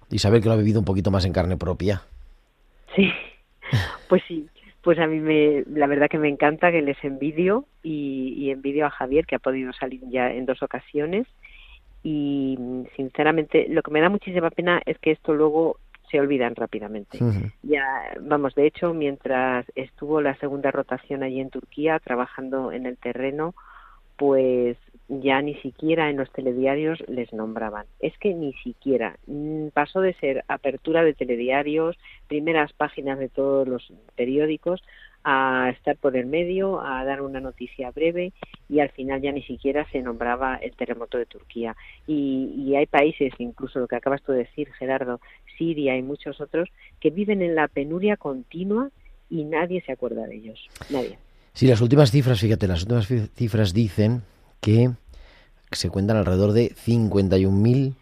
[0.10, 2.02] Isabel, que lo ha vivido un poquito más en carne propia.
[2.96, 3.12] Sí,
[4.08, 4.48] pues sí.
[4.82, 8.86] Pues a mí me, la verdad que me encanta que les envidio y, y envidio
[8.86, 11.28] a Javier que ha podido salir ya en dos ocasiones
[12.02, 12.58] y
[12.96, 15.78] sinceramente lo que me da muchísima pena es que esto luego
[16.10, 17.18] se olvidan rápidamente.
[17.22, 17.52] Uh -huh.
[17.64, 17.86] Ya,
[18.22, 23.54] vamos, de hecho, mientras estuvo la segunda rotación allí en Turquía trabajando en el terreno,
[24.20, 24.78] pues
[25.08, 27.88] ya ni siquiera en los telediarios les nombraban.
[28.00, 29.18] Es que ni siquiera
[29.74, 34.84] pasó de ser apertura de telediarios, primeras páginas de todos los periódicos,
[35.24, 38.34] a estar por el medio, a dar una noticia breve
[38.68, 41.76] y al final ya ni siquiera se nombraba el terremoto de Turquía.
[42.06, 45.22] Y, y hay países, incluso lo que acabas de decir, Gerardo,
[45.58, 48.90] Siria y muchos otros, que viven en la penuria continua
[49.30, 50.70] y nadie se acuerda de ellos.
[50.90, 51.18] Nadie.
[51.60, 54.24] Sí, las últimas cifras, fíjate, las últimas cifras dicen
[54.62, 54.92] que
[55.70, 57.96] se cuentan alrededor de 51.000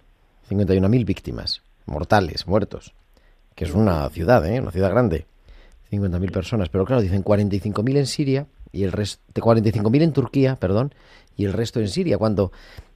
[0.48, 2.94] 51 víctimas mortales, muertos,
[3.56, 4.62] que es una ciudad, ¿eh?
[4.62, 5.26] una ciudad grande,
[5.92, 10.94] 50.000 personas, pero claro, dicen 45.000 en Siria y el resto 45.000 en Turquía, perdón,
[11.36, 12.52] y el resto en Siria, cuando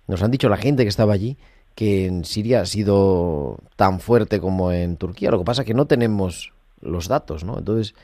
[0.06, 1.38] nos han dicho la gente que estaba allí
[1.74, 5.74] que en Siria ha sido tan fuerte como en Turquía, lo que pasa es que
[5.74, 7.58] no tenemos los datos, ¿no?
[7.58, 7.96] Entonces,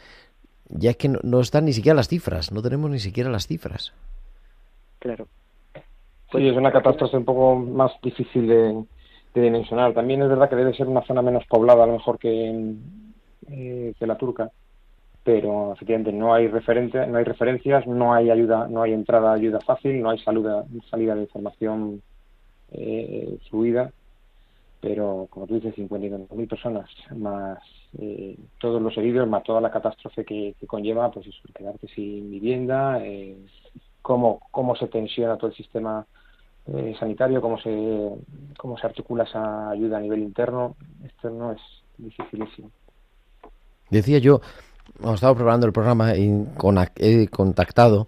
[0.69, 3.47] ya es que no, no están ni siquiera las cifras, no tenemos ni siquiera las
[3.47, 3.93] cifras.
[4.99, 5.27] Claro.
[6.31, 8.83] Sí, es una catástrofe un poco más difícil de,
[9.33, 9.93] de, dimensionar.
[9.93, 12.75] También es verdad que debe ser una zona menos poblada, a lo mejor que,
[13.49, 14.51] eh, que la turca,
[15.23, 19.59] pero efectivamente no hay referente, no hay referencias, no hay ayuda, no hay entrada ayuda
[19.61, 22.01] fácil, no hay salida, salida de información
[22.71, 23.91] eh, fluida,
[24.79, 27.59] pero como tú dices, 51.000 personas más
[27.99, 32.99] eh, todos los heridos, más toda la catástrofe que, conlleva, pues eso, quedarte sin vivienda,
[33.03, 33.37] eh,
[34.01, 36.05] cómo, cómo se tensiona todo el sistema
[36.67, 38.09] eh, sanitario, cómo se,
[38.57, 40.75] cómo se articula esa ayuda a nivel interno,
[41.05, 41.61] esto no es
[41.97, 42.69] dificilísimo.
[43.89, 44.41] Decía yo,
[44.97, 48.07] cuando estaba preparando el programa, y con, he contactado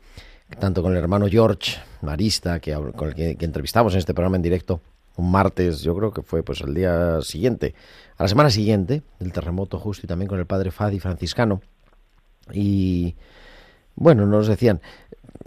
[0.60, 4.42] tanto con el hermano George Marista, que, con el que, entrevistamos en este programa en
[4.42, 4.82] directo,
[5.20, 7.76] un martes, yo creo que fue pues el día siguiente,
[8.18, 11.62] a la semana siguiente del terremoto justo, y también con el padre Fadi franciscano.
[12.52, 13.16] Y
[13.96, 14.82] bueno, nos decían,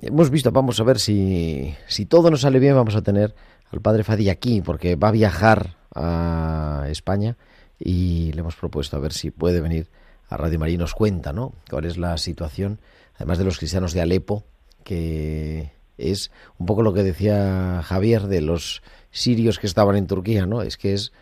[0.01, 3.35] hemos visto, vamos a ver si, si todo nos sale bien, vamos a tener
[3.71, 7.37] al padre Fadi aquí, porque va a viajar a España
[7.79, 9.89] y le hemos propuesto a ver si puede venir
[10.29, 11.53] a Radio María y nos cuenta, ¿no?
[11.69, 12.79] Cuál es la situación,
[13.17, 14.45] además de los cristianos de Alepo,
[14.85, 18.83] que es un poco lo que decía Javier de los
[19.13, 20.63] sirios que estaban en Turquía, ¿no?
[20.63, 21.13] Es que es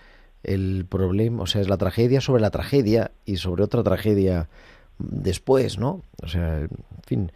[0.42, 4.48] el problema, o sea, es la tragedia sobre la tragedia y sobre otra tragedia
[4.98, 6.02] después, ¿no?
[6.22, 6.70] O sea, en
[7.04, 7.32] fin,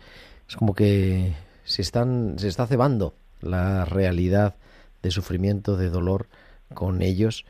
[0.49, 1.35] es como que
[1.65, 4.55] se están se está cebando la realidad
[5.03, 6.29] de sufrimiento, de dolor
[6.73, 7.45] con ellos.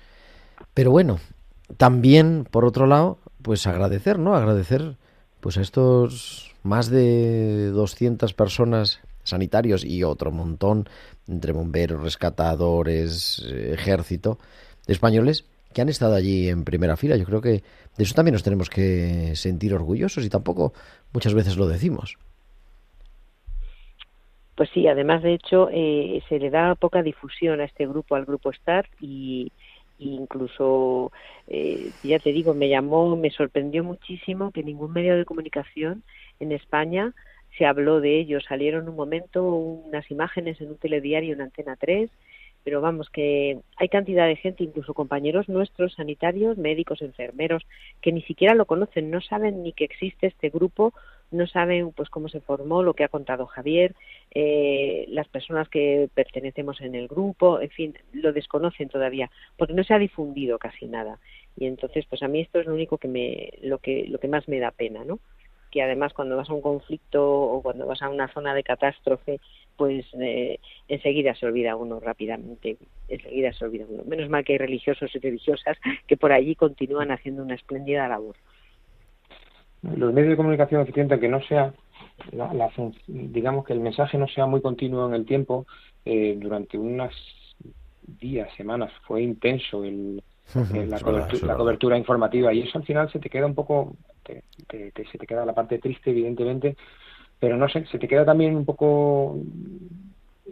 [0.72, 1.20] Pero bueno,
[1.76, 4.34] también, por otro lado, pues agradecer, ¿no?
[4.34, 4.96] Agradecer
[5.40, 10.88] pues a estos más de 200 personas sanitarios y otro montón
[11.26, 14.38] entre bomberos, rescatadores, ejército
[14.86, 17.16] españoles que han estado allí en primera fila.
[17.16, 17.62] Yo creo que
[17.96, 20.72] de eso también nos tenemos que sentir orgullosos y tampoco
[21.12, 22.16] muchas veces lo decimos.
[24.54, 28.24] Pues sí, además de hecho eh, se le da poca difusión a este grupo, al
[28.24, 29.50] grupo STAR y,
[29.98, 31.10] incluso
[31.48, 36.04] eh, ya te digo, me llamó, me sorprendió muchísimo que ningún medio de comunicación
[36.38, 37.12] en España
[37.56, 38.44] se habló de ellos.
[38.48, 42.10] Salieron un momento unas imágenes en un telediario en Antena 3
[42.64, 47.62] pero vamos que hay cantidad de gente, incluso compañeros nuestros, sanitarios, médicos, enfermeros,
[48.00, 50.94] que ni siquiera lo conocen, no saben ni que existe este grupo,
[51.30, 53.94] no saben pues cómo se formó, lo que ha contado Javier,
[54.34, 59.84] eh, las personas que pertenecemos en el grupo, en fin, lo desconocen todavía, porque no
[59.84, 61.18] se ha difundido casi nada.
[61.56, 64.28] Y entonces, pues a mí esto es lo único que me, lo que, lo que
[64.28, 65.20] más me da pena, ¿no?
[65.74, 69.40] Que además cuando vas a un conflicto o cuando vas a una zona de catástrofe
[69.76, 72.76] pues eh, enseguida se olvida uno rápidamente,
[73.08, 74.04] enseguida se olvida uno.
[74.06, 78.36] Menos mal que hay religiosos y religiosas que por allí continúan haciendo una espléndida labor.
[79.82, 81.74] Los medios de comunicación eficientes, que no sea,
[82.30, 82.70] la,
[83.08, 85.66] digamos que el mensaje no sea muy continuo en el tiempo,
[86.04, 87.12] eh, durante unas
[88.20, 90.22] días, semanas, fue intenso el,
[90.88, 91.00] la,
[91.56, 95.54] cobertura, informativa y eso al final se te queda un poco, se te queda la
[95.54, 96.76] parte triste, evidentemente,
[97.38, 99.38] pero no sé, se te queda también un poco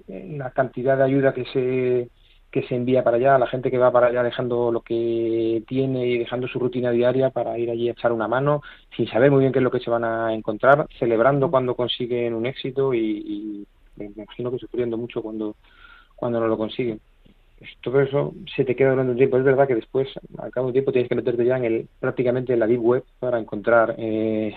[0.09, 2.09] la cantidad de ayuda que se
[2.53, 6.07] que se envía para allá, la gente que va para allá dejando lo que tiene
[6.07, 8.61] y dejando su rutina diaria para ir allí a echar una mano,
[8.95, 12.35] sin saber muy bien qué es lo que se van a encontrar, celebrando cuando consiguen
[12.35, 13.67] un éxito y,
[13.97, 15.57] me imagino que sufriendo mucho cuando,
[16.15, 17.01] cuando no lo consiguen.
[17.63, 19.39] Pues todo eso se te queda durante un tiempo.
[19.39, 22.53] Es verdad que después, al cabo de tiempo, tienes que meterte ya en el, prácticamente
[22.53, 24.53] en la deep web para encontrar eh,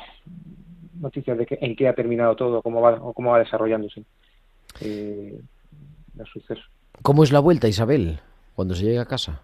[0.99, 4.01] noticias de que, en qué ha terminado todo cómo va, o cómo va desarrollándose
[4.81, 5.39] eh,
[6.17, 6.63] el suceso.
[7.03, 8.21] ¿Cómo es la vuelta, Isabel,
[8.55, 9.43] cuando se llega a casa?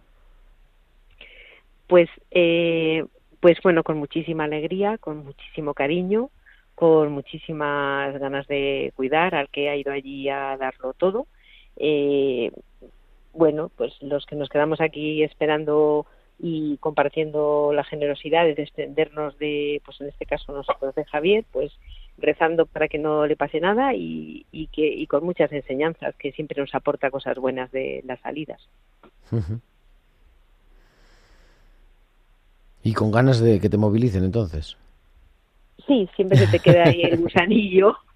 [1.85, 3.05] Pues, eh,
[3.41, 6.31] pues bueno, con muchísima alegría, con muchísimo cariño,
[6.73, 11.27] con muchísimas ganas de cuidar al que ha ido allí a darlo todo.
[11.77, 12.51] Eh,
[13.33, 16.05] bueno, pues los que nos quedamos aquí esperando
[16.39, 21.71] y compartiendo la generosidad de desprendernos de, pues en este caso nosotros de Javier, pues
[22.17, 26.31] rezando para que no le pase nada y, y que y con muchas enseñanzas que
[26.31, 28.61] siempre nos aporta cosas buenas de las salidas.
[32.83, 34.77] Y con ganas de que te movilicen entonces.
[35.87, 37.95] Sí, siempre se te queda ahí el gusanillo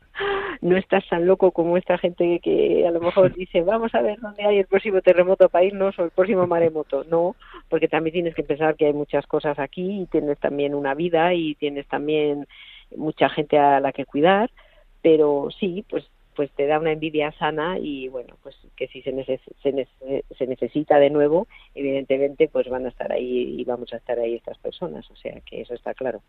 [0.62, 4.20] no estás tan loco como esta gente que a lo mejor dice, vamos a ver
[4.20, 7.04] dónde hay el próximo terremoto para irnos o el próximo maremoto.
[7.06, 7.36] No,
[7.70, 11.34] porque también tienes que pensar que hay muchas cosas aquí y tienes también una vida
[11.34, 12.48] y tienes también
[12.96, 14.50] mucha gente a la que cuidar,
[15.02, 19.40] pero sí, pues pues te da una envidia sana y bueno, pues que si se,
[19.64, 24.36] se, necesita de nuevo, evidentemente pues van a estar ahí y vamos a estar ahí
[24.36, 26.22] estas personas, o sea que eso está claro.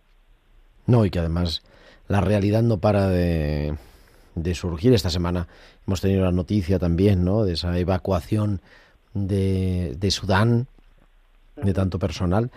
[0.86, 1.62] No, y que además
[2.08, 3.74] la realidad no para de,
[4.36, 4.94] de surgir.
[4.94, 5.48] Esta semana
[5.86, 7.42] hemos tenido la noticia también, ¿no?
[7.42, 8.60] De esa evacuación
[9.14, 10.68] de, de Sudán,
[11.56, 12.52] de tanto personal.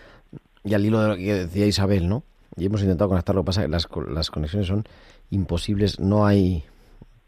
[0.63, 2.23] Y al hilo de lo que decía Isabel, ¿no?
[2.57, 4.83] Y hemos intentado conectarlo, lo que pasa que las, las conexiones son
[5.31, 5.99] imposibles.
[5.99, 6.63] No hay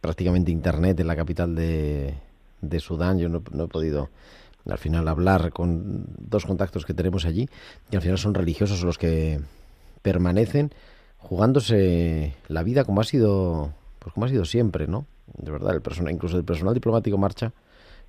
[0.02, 2.16] prácticamente internet en la capital de,
[2.60, 3.18] de Sudán.
[3.18, 4.10] Yo no, no he podido
[4.70, 7.50] al final hablar con dos contactos que tenemos allí
[7.90, 9.40] y al final son religiosos los que
[10.04, 10.72] permanecen
[11.18, 15.06] jugándose la vida como ha sido pues como ha sido siempre, ¿no?
[15.38, 17.54] De verdad, el personal, incluso el personal diplomático marcha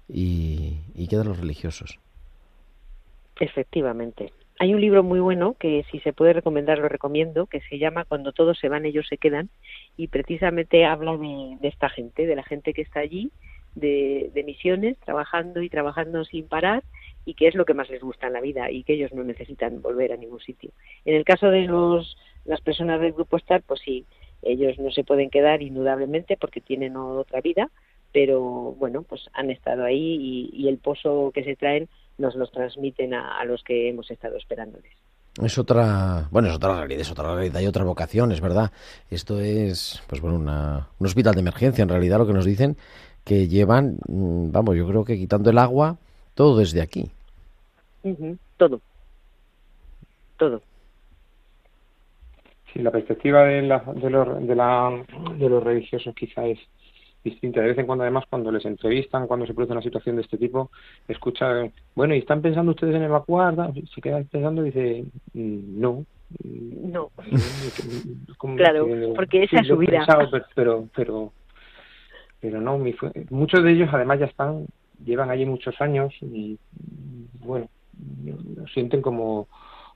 [0.08, 1.98] y, quedan los religiosos.
[3.38, 4.32] Efectivamente.
[4.58, 8.06] Hay un libro muy bueno que si se puede recomendar lo recomiendo, que se llama
[8.06, 9.50] Cuando todos se van ellos se quedan
[9.96, 13.30] y precisamente habla de, esta gente, de la gente que está allí,
[13.74, 16.84] de, de, misiones, trabajando y trabajando sin parar
[17.26, 19.24] y que es lo que más les gusta en la vida y que ellos no
[19.24, 20.70] necesitan volver a ningún sitio.
[21.04, 24.06] En el caso de los, las personas del grupo STAR, pues sí,
[24.42, 27.70] ellos no se pueden quedar indudablemente porque tienen otra vida,
[28.12, 28.40] pero
[28.78, 31.88] bueno, pues han estado ahí y, el pozo que se traen
[32.18, 34.92] nos los transmiten a, los que hemos estado esperándoles.
[35.42, 38.70] Es otra, bueno, es otra realidad, es otra realidad y otra vocación, es verdad.
[39.10, 42.76] Esto es, pues bueno, una, un hospital de emergencia, en realidad lo que nos dicen
[43.24, 45.96] que llevan, mm, vamos, yo creo que quitando el agua,
[46.34, 47.10] todo desde aquí.
[48.58, 48.80] todo,
[50.36, 50.60] todo.
[52.72, 55.04] Sí, la perspectiva de, la, de, los, de, la,
[55.36, 56.58] de los religiosos quizá es,
[57.24, 57.60] distinta.
[57.60, 60.38] De vez en cuando, además, cuando les entrevistan, cuando se produce una situación de este
[60.38, 60.70] tipo,
[61.08, 63.54] escuchan, bueno, ¿y están pensando ustedes en evacuar?
[63.94, 65.04] Se quedan pensando y dice,
[65.34, 66.04] mm, no.
[66.44, 67.10] No.
[68.56, 70.06] claro, porque esa es su vida.
[70.54, 71.30] pero, pero,
[72.40, 72.82] pero, no,
[73.28, 74.66] muchos de ellos además ya están,
[75.04, 76.58] llevan allí muchos años y,
[77.40, 77.68] bueno,
[78.56, 79.46] lo sienten como,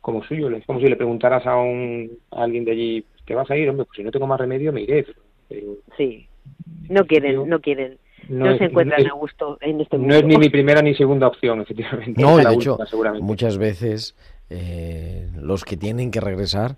[0.07, 0.49] como suyo.
[0.51, 3.69] Es como si le preguntaras a, un, a alguien de allí, ¿te vas a ir?
[3.69, 5.05] Hombre, pues si no tengo más remedio me iré.
[5.49, 6.29] Pero, sí,
[6.89, 7.99] no quieren, no quieren.
[8.29, 10.15] No, se encuentran a gusto en este mundo.
[10.15, 12.23] No es ni mi primera ni segunda opción, efectivamente.
[12.23, 12.79] No, de hecho,
[13.21, 14.15] muchas veces
[14.49, 16.77] eh, los que tienen que regresar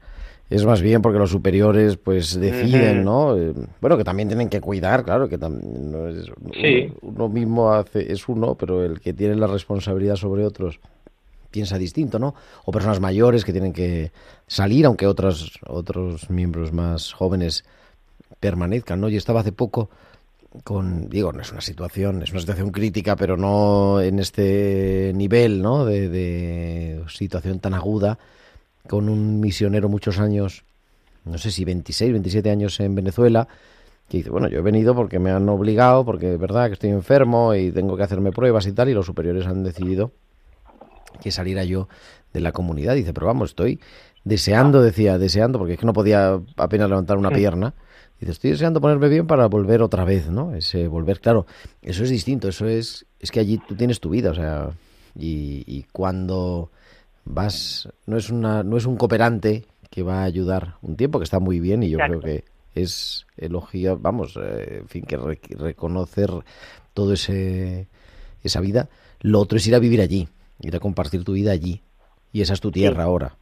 [0.49, 3.37] es más bien porque los superiores pues deciden, ¿no?
[3.37, 3.53] Eh,
[3.83, 6.33] bueno, que también tienen que cuidar, claro, que también no es
[7.03, 10.81] uno, mismo hace es uno, pero el que tiene la responsabilidad sobre otros
[11.51, 12.35] piensa distinto, ¿no?
[12.65, 14.13] O personas mayores que tienen que
[14.47, 17.65] salir, aunque otros otros miembros más jóvenes
[18.41, 19.09] permanezcan, ¿no?
[19.09, 19.91] Yo estaba hace poco
[20.65, 25.63] con, digo, no es una situación, es una situación crítica, pero no en este nivel,
[25.63, 25.85] ¿no?
[25.85, 28.19] De, de situación tan aguda,
[28.87, 30.65] con un misionero muchos años,
[31.25, 33.49] no sé si 26, 27 años en Venezuela,
[34.09, 36.91] que dice, bueno, yo he venido porque me han obligado, porque es verdad que estoy
[36.91, 40.13] enfermo y tengo que hacerme pruebas y tal, y los superiores han decidido
[41.21, 41.89] que saliera yo
[42.33, 42.95] de la comunidad.
[42.95, 43.81] Dice, pero vamos, estoy
[44.25, 47.75] deseando, decía, deseando, porque es que no podía apenas levantar una pierna.
[48.21, 50.55] Dice, estoy deseando ponerme bien para volver otra vez, ¿no?
[50.55, 51.47] Ese volver, claro,
[51.83, 54.71] eso es distinto, eso es, es que allí tú tienes tu vida, o sea,
[55.15, 56.71] y, cuando
[57.25, 61.25] vas, no es una, no es un cooperante que va a ayudar un tiempo, que
[61.25, 62.45] está muy bien y yo creo que
[62.75, 65.17] es elogio, vamos, eh, en fin, que
[65.57, 66.31] reconocer
[66.95, 67.89] todo ese,
[68.43, 68.89] esa vida.
[69.21, 70.29] Lo otro es ir a vivir allí,
[70.61, 71.83] ir a compartir tu vida allí.
[72.33, 73.37] Y esa es tu tierra ahora.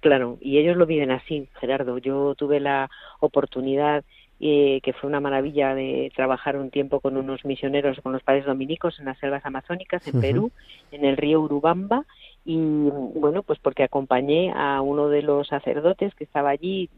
[0.00, 1.98] Claro, y ellos lo viven así, Gerardo.
[1.98, 4.02] Yo tuve la oportunidad,
[4.40, 8.46] eh, que fue una maravilla, de trabajar un tiempo con unos misioneros, con los padres
[8.46, 10.50] dominicos en las selvas amazónicas, en Perú,
[10.90, 12.06] en el río Urubamba,
[12.46, 16.88] y bueno, pues porque acompañé a uno de los sacerdotes que estaba allí,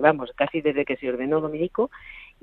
[0.00, 1.90] vamos, casi desde que se ordenó dominico,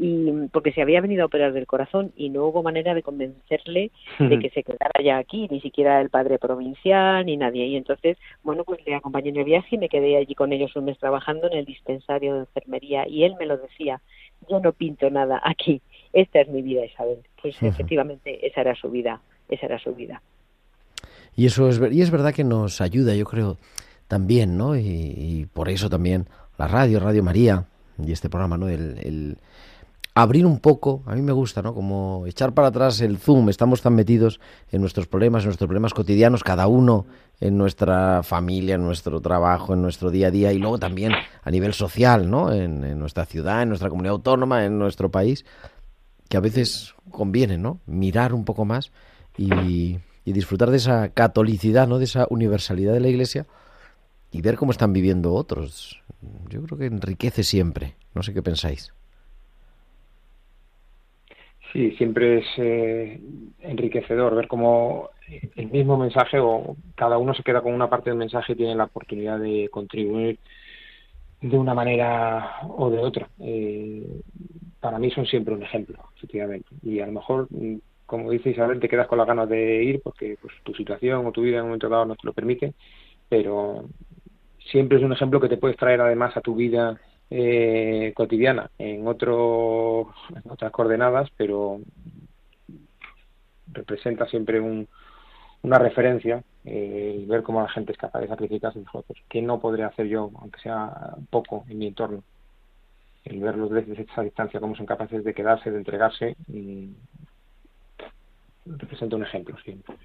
[0.04, 3.92] y porque se había venido a operar del corazón y no hubo manera de convencerle
[4.18, 7.68] de que se quedara ya aquí, ni siquiera el padre provincial ni nadie.
[7.68, 10.76] Y entonces, bueno, pues le acompañé en el viaje y me quedé allí con ellos
[10.76, 14.02] un mes trabajando en el dispensario de enfermería y él me lo decía,
[14.50, 15.84] yo no pinto nada aquí,
[16.14, 17.20] esta es mi vida, Isabel.
[17.40, 20.20] Pues efectivamente esa era su vida, esa era su vida.
[21.36, 23.58] Y eso es, y es verdad que nos ayuda, yo creo,
[24.08, 24.76] también, ¿no?
[24.76, 26.26] Y, por eso también
[26.58, 27.66] la radio, Radio María
[28.04, 28.68] y este programa, ¿no?
[28.68, 29.38] el
[30.14, 31.74] abrir un poco, a mí me gusta, ¿no?
[31.74, 34.40] Como echar para atrás el zoom, estamos tan metidos
[34.70, 37.06] en nuestros problemas, en nuestros problemas cotidianos, cada uno
[37.40, 41.52] en nuestra familia, en nuestro trabajo, en nuestro día a día y luego también a
[41.52, 42.52] nivel social, ¿no?
[42.52, 45.46] En, nuestra ciudad, en nuestra comunidad autónoma, en nuestro país,
[46.30, 47.80] que a veces conviene, ¿no?
[47.86, 48.92] Mirar un poco más
[49.38, 52.00] y, y disfrutar de esa catolicidad, ¿no?
[52.00, 53.48] De esa universalidad de la Iglesia
[54.30, 56.02] y ver cómo están viviendo otros.
[56.50, 57.96] Yo creo que enriquece siempre.
[58.14, 58.94] No sé qué pensáis.
[61.72, 63.20] Sí, siempre es eh,
[63.60, 65.10] enriquecedor ver cómo
[65.56, 68.76] el mismo mensaje o cada uno se queda con una parte del mensaje y tiene
[68.76, 70.40] la oportunidad de contribuir
[71.40, 73.30] de una manera o de otra.
[73.40, 74.22] Eh,
[74.80, 76.68] para mí son siempre un ejemplo, efectivamente.
[76.84, 80.02] Y a lo mejor, mm, como dice Isabel, te quedas con las ganas de ir
[80.04, 82.74] porque pues, tu situación o tu vida en un momento dado no te lo permite,
[83.30, 83.86] pero
[84.72, 87.00] siempre es un ejemplo que te puedes traer además a tu vida
[87.34, 91.80] eh, cotidiana en, otro, en otras coordenadas, pero
[93.72, 94.86] representa siempre un,
[95.62, 99.88] una referencia eh, ver cómo la gente es capaz de sacrificarse pues, ¿qué no podría
[99.88, 102.22] hacer yo, aunque sea poco, en mi entorno?
[103.24, 106.90] El verlos desde esa distancia, cómo son capaces de quedarse, de entregarse, y
[108.66, 109.96] representa un ejemplo siempre.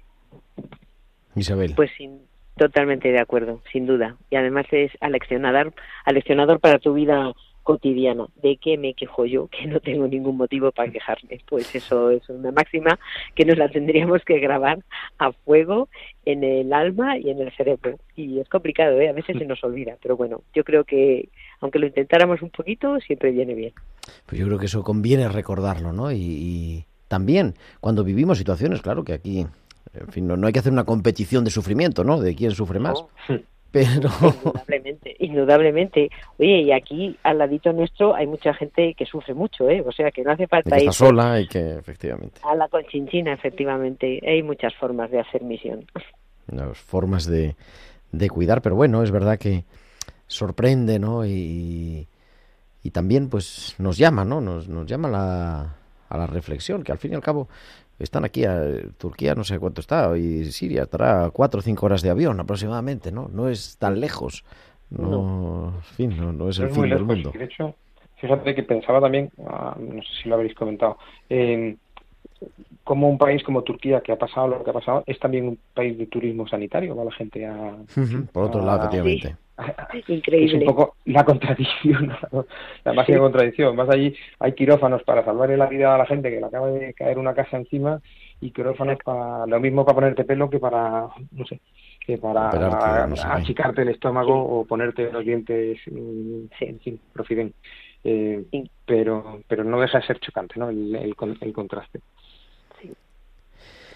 [1.35, 1.73] Isabel.
[1.75, 2.21] Pues sin,
[2.57, 4.15] Totalmente de acuerdo, sin duda.
[4.29, 5.73] Y además es aleccionador,
[6.05, 7.33] aleccionador para tu vida
[7.67, 8.27] cotidiana.
[8.41, 9.47] ¿De qué me quejo yo?
[9.51, 11.39] Que no tengo ningún motivo para quejarme.
[11.47, 12.97] Pues eso es una máxima
[13.35, 14.79] que nos la tendríamos que grabar
[15.19, 15.89] a fuego
[16.25, 17.99] en el alma y en el cerebro.
[18.15, 19.09] Y es complicado, ¿eh?
[19.09, 19.97] a veces se nos olvida.
[20.01, 21.29] Pero bueno, yo creo que
[21.59, 23.73] aunque lo intentáramos un poquito, siempre viene bien.
[24.25, 26.11] Pues yo creo que eso conviene recordarlo, ¿no?
[26.11, 29.45] Y, y también cuando vivimos situaciones, claro que aquí
[29.93, 32.19] en fin, no, hay que hacer una competición de sufrimiento, ¿no?
[32.19, 33.03] De quién sufre más.
[33.71, 34.09] Pero...
[34.21, 36.09] Indudablemente, indudablemente.
[36.39, 39.83] Oye, y aquí al ladito nuestro hay mucha gente que sufre mucho, ¿eh?
[39.85, 40.91] O sea, que no hace falta ir...
[40.93, 42.39] sola y que, efectivamente...
[42.43, 44.21] A la conchinchina, efectivamente.
[44.25, 45.85] Hay muchas formas de hacer misión.
[46.47, 47.55] Las formas de,
[48.11, 49.65] de cuidar, pero bueno, es verdad que
[50.27, 51.25] sorprende, ¿no?
[51.25, 52.07] Y,
[52.83, 54.39] y también, pues, nos llama, ¿no?
[54.39, 55.75] Nos, nos llama la,
[56.09, 57.49] a la reflexión, que al fin y al cabo
[57.99, 58.61] están aquí, a,
[58.97, 63.11] Turquía no sé cuánto está, y Siria estará cuatro o cinco horas de avión aproximadamente,
[63.11, 63.29] ¿no?
[63.31, 64.43] No es tan lejos,
[64.89, 67.31] no, En fin, no, es el fin del mundo.
[67.31, 67.75] De hecho,
[68.15, 70.97] fíjate que pensaba también, ah, no sé si lo habréis comentado,
[71.29, 71.77] en
[72.83, 75.59] como un país como Turquía, que ha pasado lo que ha pasado, es también un
[75.73, 77.75] país de turismo sanitario, va la gente a...
[78.31, 79.35] Por otro lado, efectivamente.
[80.07, 80.57] Increíble.
[80.57, 82.15] Es un poco la contradicción,
[82.83, 83.75] la máxima contradicción.
[83.75, 86.93] Más allí hay quirófanos para salvarle la vida a la gente que le acaba de
[86.93, 87.99] caer una casa encima
[88.39, 91.59] y quirófanos para lo mismo para ponerte pelo que para, no sé,
[92.05, 92.49] que para
[93.33, 97.53] achicarte el estómago o ponerte los dientes, en fin, profiden.
[98.03, 98.45] Eh,
[98.85, 100.69] pero, pero no deja de ser chocante, ¿no?
[100.69, 101.99] El, el, el contraste.
[102.79, 102.93] Sí,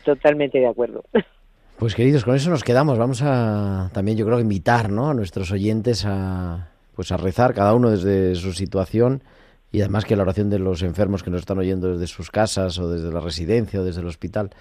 [0.03, 1.03] totalmente de acuerdo.
[1.77, 2.97] Pues queridos, con eso nos quedamos.
[2.97, 5.09] Vamos a también yo creo invitar ¿no?
[5.09, 9.23] a nuestros oyentes a pues a rezar cada uno desde su situación
[9.71, 12.77] y además que la oración de los enfermos que nos están oyendo desde sus casas
[12.77, 14.51] o desde la residencia o desde el hospital,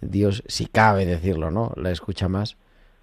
[0.00, 1.72] Dios, si cabe decirlo, ¿no?
[1.76, 2.56] La escucha más,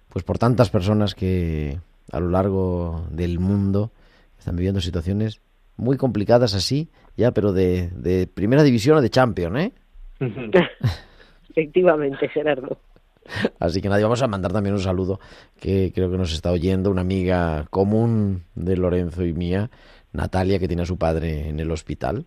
[0.08, 1.78] pues por tantas personas que
[2.10, 3.92] a lo largo del mundo
[4.38, 5.40] están viviendo situaciones
[5.76, 9.72] muy complicadas así, ya, pero de, de primera división o de champion, ¿eh?
[11.50, 12.78] Efectivamente, Gerardo.
[13.58, 15.20] Así que nadie, vamos a mandar también un saludo
[15.58, 19.70] que creo que nos está oyendo, una amiga común de Lorenzo y mía,
[20.12, 22.26] Natalia, que tiene a su padre en el hospital.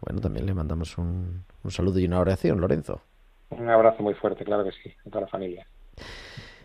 [0.00, 3.02] Bueno, también le mandamos un, un saludo y una oración, Lorenzo.
[3.50, 5.66] Un abrazo muy fuerte, claro que sí, a toda la familia.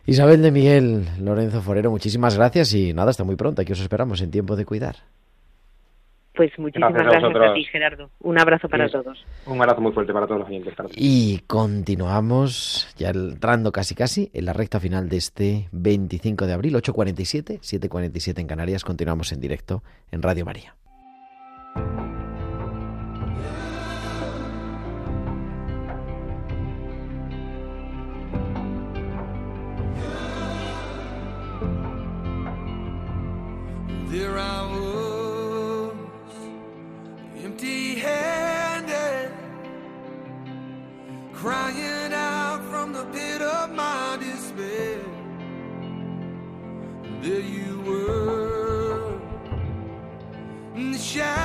[0.06, 3.62] Isabel de Miguel, Lorenzo Forero, muchísimas gracias y nada, hasta muy pronto.
[3.62, 4.98] Aquí os esperamos en tiempo de cuidar.
[6.36, 8.10] Pues muchísimas gracias, a, ti, Gerardo.
[8.20, 9.24] Un abrazo para todos.
[9.46, 10.74] Un abrazo muy fuerte para todos los oyentes.
[10.96, 16.76] Y continuamos, ya entrando casi casi en la recta final de este 25 de abril,
[16.76, 18.84] 8.47, 7.47 en Canarias.
[18.84, 20.76] Continuamos en directo en Radio María.
[41.44, 45.02] Crying out from the pit of my despair.
[47.22, 49.20] There you were
[50.74, 51.43] in the shadows,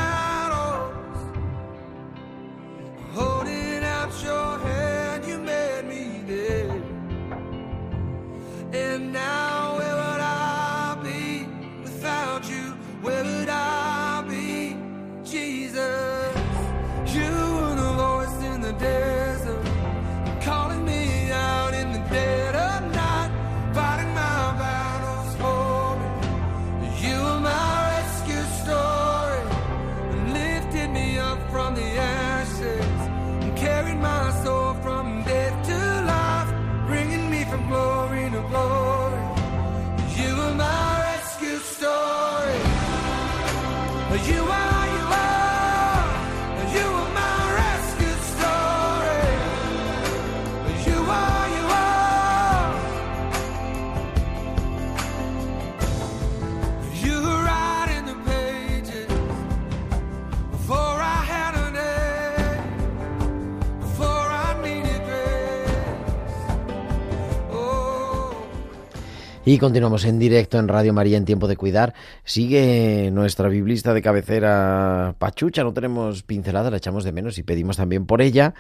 [69.49, 71.95] Y continuamos en directo en Radio María en Tiempo de Cuidar.
[72.23, 77.79] Sigue nuestra biblista de cabecera Pachucha, no tenemos pincelada, la echamos de menos y pedimos
[77.79, 78.53] también por ella.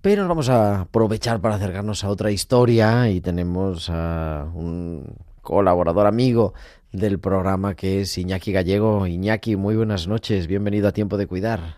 [0.00, 6.06] Pero nos vamos a aprovechar para acercarnos a otra historia y tenemos a un colaborador
[6.06, 6.54] amigo
[6.92, 9.06] del programa que es Iñaki Gallego.
[9.06, 11.76] Iñaki, muy buenas noches, bienvenido a Tiempo de Cuidar.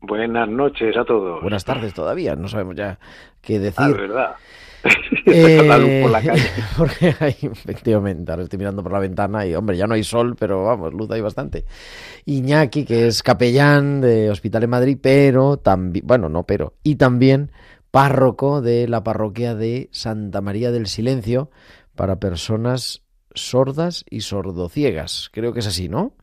[0.00, 1.42] Buenas noches a todos.
[1.42, 2.98] Buenas tardes todavía, no sabemos ya
[3.40, 3.76] qué decir.
[3.78, 4.36] Ah, verdad.
[5.30, 6.42] Eh, La luz por la calle.
[6.78, 10.36] porque hay, efectivamente, ahora estoy mirando por la ventana y, hombre, ya no hay sol,
[10.38, 11.66] pero vamos, luz hay bastante.
[12.24, 17.50] Iñaki, que es capellán de Hospital en Madrid, pero también, bueno, no, pero, y también
[17.90, 21.50] párroco de la parroquia de Santa María del Silencio
[21.94, 23.02] para personas
[23.34, 25.28] sordas y sordociegas.
[25.32, 26.14] Creo que es así, ¿no?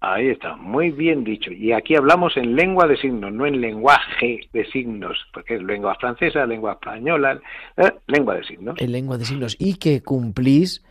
[0.00, 1.50] Ahí está, muy bien dicho.
[1.50, 5.96] Y aquí hablamos en lengua de signos, no en lenguaje de signos, porque es lengua
[5.96, 7.40] francesa, lengua española,
[7.76, 8.76] eh, lengua de signos.
[8.78, 9.56] En lengua de signos.
[9.58, 10.84] Y que cumplís,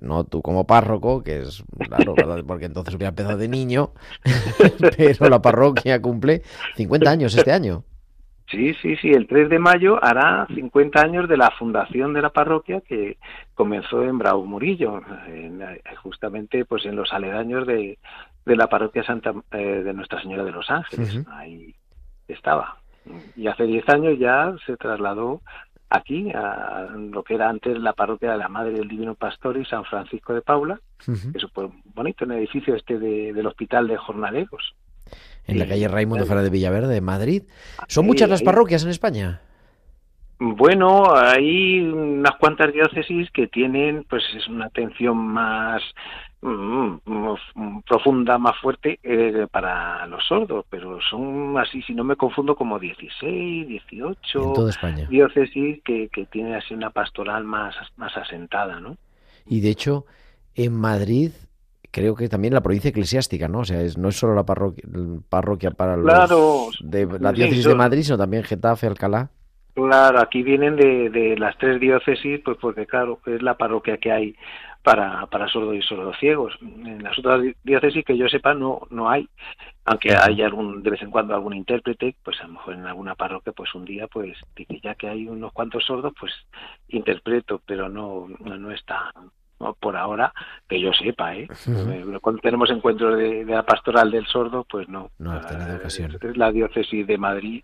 [0.00, 2.44] no tú como párroco, que es claro, ¿verdad?
[2.46, 3.90] porque entonces hubiera empezado de niño,
[4.96, 6.42] pero la parroquia cumple
[6.76, 7.82] 50 años este año.
[8.52, 12.30] Sí, sí, sí, el 3 de mayo hará 50 años de la fundación de la
[12.30, 13.16] parroquia que
[13.54, 17.98] comenzó en Bravo Murillo, en, eh, justamente pues en los aledaños de,
[18.44, 21.26] de la parroquia Santa eh, de Nuestra Señora de los Ángeles.
[21.30, 21.74] Ahí
[22.28, 22.76] estaba.
[23.36, 25.40] Y hace 10 años ya se trasladó
[25.90, 29.64] aquí, a lo que era antes la parroquia de la Madre del Divino Pastor y
[29.64, 30.78] San Francisco de Paula,
[31.08, 31.32] Ujú.
[31.32, 31.46] que es
[31.94, 34.74] bonito, en el edificio este de- del Hospital de Jornaleros.
[35.46, 36.24] En la calle Raimundo.
[36.24, 37.42] Fernández de Villaverde, de Madrid.
[37.88, 39.40] ¿Son muchas las parroquias en España?
[40.44, 45.80] Bueno, hay unas cuantas diócesis que tienen pues es una atención más
[46.40, 52.16] mm, mm, profunda, más fuerte eh, para los sordos, pero son así, si no me
[52.16, 55.06] confundo, como 16, 18 En toda España.
[55.08, 58.96] diócesis que, que tienen así una pastoral más, más asentada, ¿no?
[59.46, 60.06] Y de hecho,
[60.56, 61.30] en Madrid
[61.92, 63.60] creo que también la provincia eclesiástica, ¿no?
[63.60, 64.82] O sea, es, no es solo la parroquia,
[65.28, 66.68] parroquia para los Claro.
[66.80, 69.30] de la Sí, diócesis de Madrid, sino también Getafe, Alcalá.
[69.74, 74.12] Claro, aquí vienen de, de las tres diócesis, pues porque claro, es la parroquia que
[74.12, 74.36] hay
[74.82, 76.58] para, para sordos y sordociegos.
[76.60, 79.26] En las otras di- diócesis que yo sepa no, no hay,
[79.86, 83.14] aunque hay algún, de vez en cuando algún intérprete, pues a lo mejor en alguna
[83.14, 86.32] parroquia, pues un día, pues dice, ya que hay unos cuantos sordos, pues
[86.88, 89.10] interpreto, pero no, no, no está
[89.62, 90.32] no, por ahora
[90.68, 91.48] que yo sepa, ¿eh?
[91.50, 92.20] Ujú.
[92.20, 95.10] Cuando tenemos encuentros de, de la pastoral del sordo, pues no.
[95.18, 96.16] No has tenido Eh, ocasión.
[96.20, 97.62] Es la diócesis de Madrid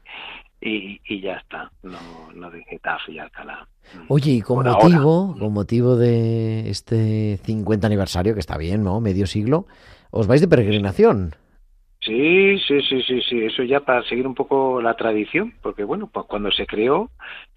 [0.60, 1.98] y, y ya está, no,
[2.34, 3.66] no de Getafe y Alcalá.
[3.94, 3.98] Mm.
[4.08, 4.84] Oye, y con Por ahora.
[4.88, 9.00] motivo, con motivo de este 50 aniversario, que está bien, ¿no?
[9.00, 9.66] Medio siglo,
[10.10, 11.34] os vais de peregrinación.
[12.08, 16.06] Sí, sí, sí, sí, sí, eso ya para seguir un poco la tradición, porque bueno,
[16.10, 17.10] pues cuando se creó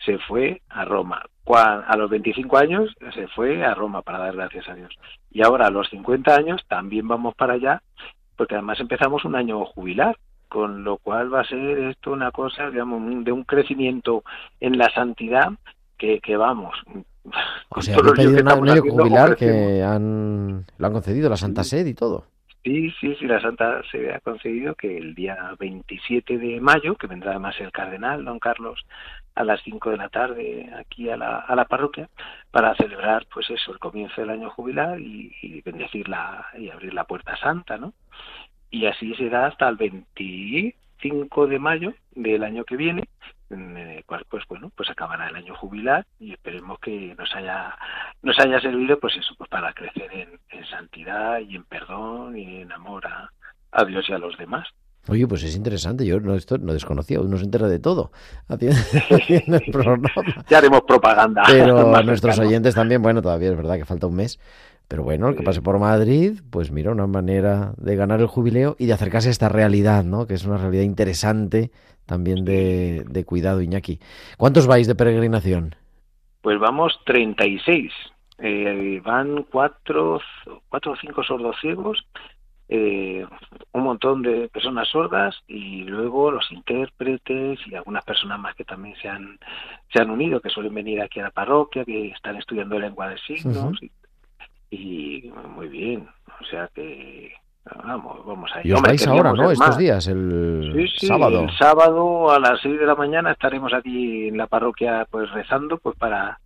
[0.06, 1.24] se fue a Roma.
[1.46, 4.94] A los 25 años se fue a Roma para dar gracias a Dios.
[5.32, 7.82] Y ahora a los 50 años también vamos para allá,
[8.36, 10.18] porque además empezamos un año jubilar,
[10.50, 14.26] con lo cual va a ser esto una cosa, digamos, de un crecimiento
[14.60, 15.54] en la santidad
[15.98, 16.76] que, que vamos.
[17.70, 21.30] O sea, todos habéis los líos pedido un año jubilar que han, lo han concedido
[21.30, 22.26] la Santa Sede y todo.
[22.64, 27.08] Sí, sí, sí, la Santa se ha conseguido que el día 27 de mayo, que
[27.08, 28.86] vendrá además el cardenal don Carlos
[29.34, 32.08] a las 5 de la tarde aquí a la, a la parroquia,
[32.52, 37.06] para celebrar, pues eso, el comienzo del año jubilar y, y bendecirla y abrir la
[37.06, 37.94] puerta santa, ¿no?
[38.70, 43.06] Y así será hasta el 25 de mayo del año que viene,
[43.52, 47.76] en el cual, pues bueno, pues acabará el año jubilar y esperemos que nos haya
[48.22, 52.62] nos haya servido pues eso pues para crecer en, en santidad y en perdón y
[52.62, 53.32] en amor a,
[53.72, 54.68] a Dios y a los demás
[55.08, 58.12] Oye, pues es interesante, yo no, esto no desconocía, uno se entera de todo
[58.48, 58.78] haciendo,
[59.10, 60.10] haciendo el programa.
[60.48, 64.16] ya haremos propaganda Pero a nuestros oyentes también, bueno, todavía es verdad que falta un
[64.16, 64.40] mes.
[64.92, 68.76] Pero bueno, el que pase por Madrid, pues mira, una manera de ganar el jubileo
[68.78, 70.28] y de acercarse a esta realidad, ¿no?
[70.28, 71.72] Que es una realidad interesante
[72.06, 74.00] también de, de cuidado, Iñaki.
[74.38, 75.76] ¿Cuántos vais de peregrinación?
[76.42, 77.92] pues vamos 36
[78.40, 80.20] eh, van cuatro
[80.70, 82.04] cuatro o cinco sordos ciegos
[82.68, 83.26] eh,
[83.74, 88.96] un montón de personas sordas y luego los intérpretes y algunas personas más que también
[89.02, 89.38] se han
[89.94, 93.18] se han unido que suelen venir aquí a la parroquia que están estudiando lengua de
[93.20, 93.92] signos y,
[94.72, 96.08] y muy bien
[96.40, 97.32] o sea que
[97.86, 99.52] vamos vamos a Y os vais ahora, ¿no?
[99.52, 101.44] Estos días, el Sí, sí, sábado.
[101.44, 105.78] El sábado a las 6 de la mañana estaremos aquí en la parroquia pues rezando
[105.78, 106.40] pues para,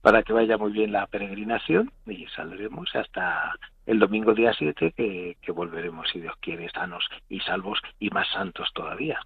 [0.00, 3.52] para que vaya muy bien la peregrinación y saldremos hasta
[3.86, 8.26] el domingo día 7 que, que volveremos si Dios quiere sanos y salvos y más
[8.32, 9.20] santos todavía.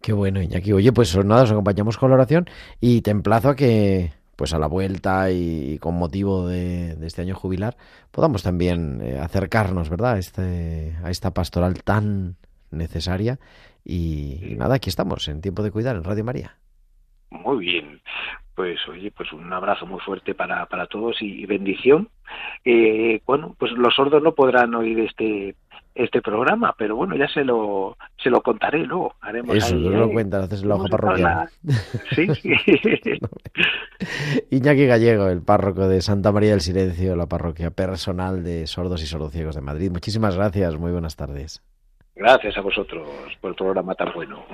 [0.00, 0.72] Qué bueno, Iñaki.
[0.72, 2.46] Oye, pues nada, os acompañamos con la oración
[2.80, 7.34] y te emplazo a que, pues a la vuelta y, con motivo de, este año
[7.34, 7.76] jubilar,
[8.10, 12.36] podamos también eh, acercarnos, ¿verdad?, a, este, a esta pastoral tan
[12.70, 13.38] necesaria.
[13.84, 16.56] Y, y nada, aquí estamos, en Tiempo de Cuidar, en Radio María.
[17.30, 18.00] Muy bien.
[18.54, 22.08] Pues oye, pues un abrazo muy fuerte para, para todos y, y bendición.
[22.64, 25.54] Eh, bueno, pues los sordos no podrán oír este
[25.96, 29.14] este programa, pero bueno, ya se lo se lo contaré luego.
[29.20, 31.48] Haremos Eso, ahí, nos lo eh, cuentas, haces la hoja parroquial.
[32.14, 32.26] Sí.
[34.50, 39.06] Iñaki Gallego, el párroco de Santa María del Silencio, la parroquia personal de sordos y
[39.06, 39.90] sordociegos de Madrid.
[39.90, 41.62] Muchísimas gracias, muy buenas tardes.
[42.14, 43.08] Gracias a vosotros
[43.40, 44.44] por el programa tan bueno.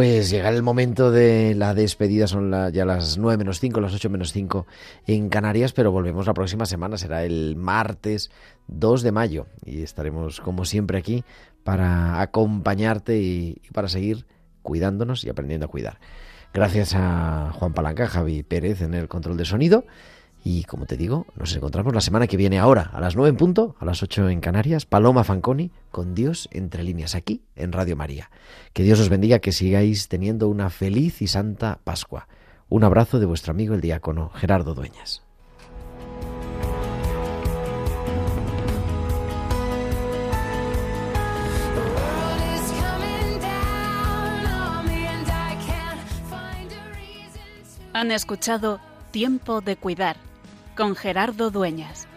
[0.00, 3.92] Pues llega el momento de la despedida, son la- ya las 9 menos 5, las
[3.92, 4.66] 8 menos 5
[5.06, 8.30] en Canarias, pero volvemos la próxima semana, será el martes
[8.66, 11.22] 2 de mayo y estaremos como siempre aquí
[11.64, 14.24] para acompañarte y, y para seguir
[14.62, 15.98] cuidándonos y aprendiendo a cuidar.
[16.54, 19.84] Gracias a Juan Palanca, Javi Pérez en el control de sonido.
[20.42, 23.36] Y como te digo, nos encontramos la semana que viene ahora, a las 9 en
[23.36, 27.94] punto, a las 8 en Canarias, Paloma Fanconi, con Dios entre líneas, aquí en Radio
[27.94, 28.30] María.
[28.72, 32.26] Que Dios os bendiga, que sigáis teniendo una feliz y santa Pascua.
[32.70, 35.22] Un abrazo de vuestro amigo el diácono Gerardo Dueñas.
[47.92, 48.80] Han escuchado
[49.10, 50.29] Tiempo de Cuidar
[50.80, 52.09] con Gerardo Dueñas.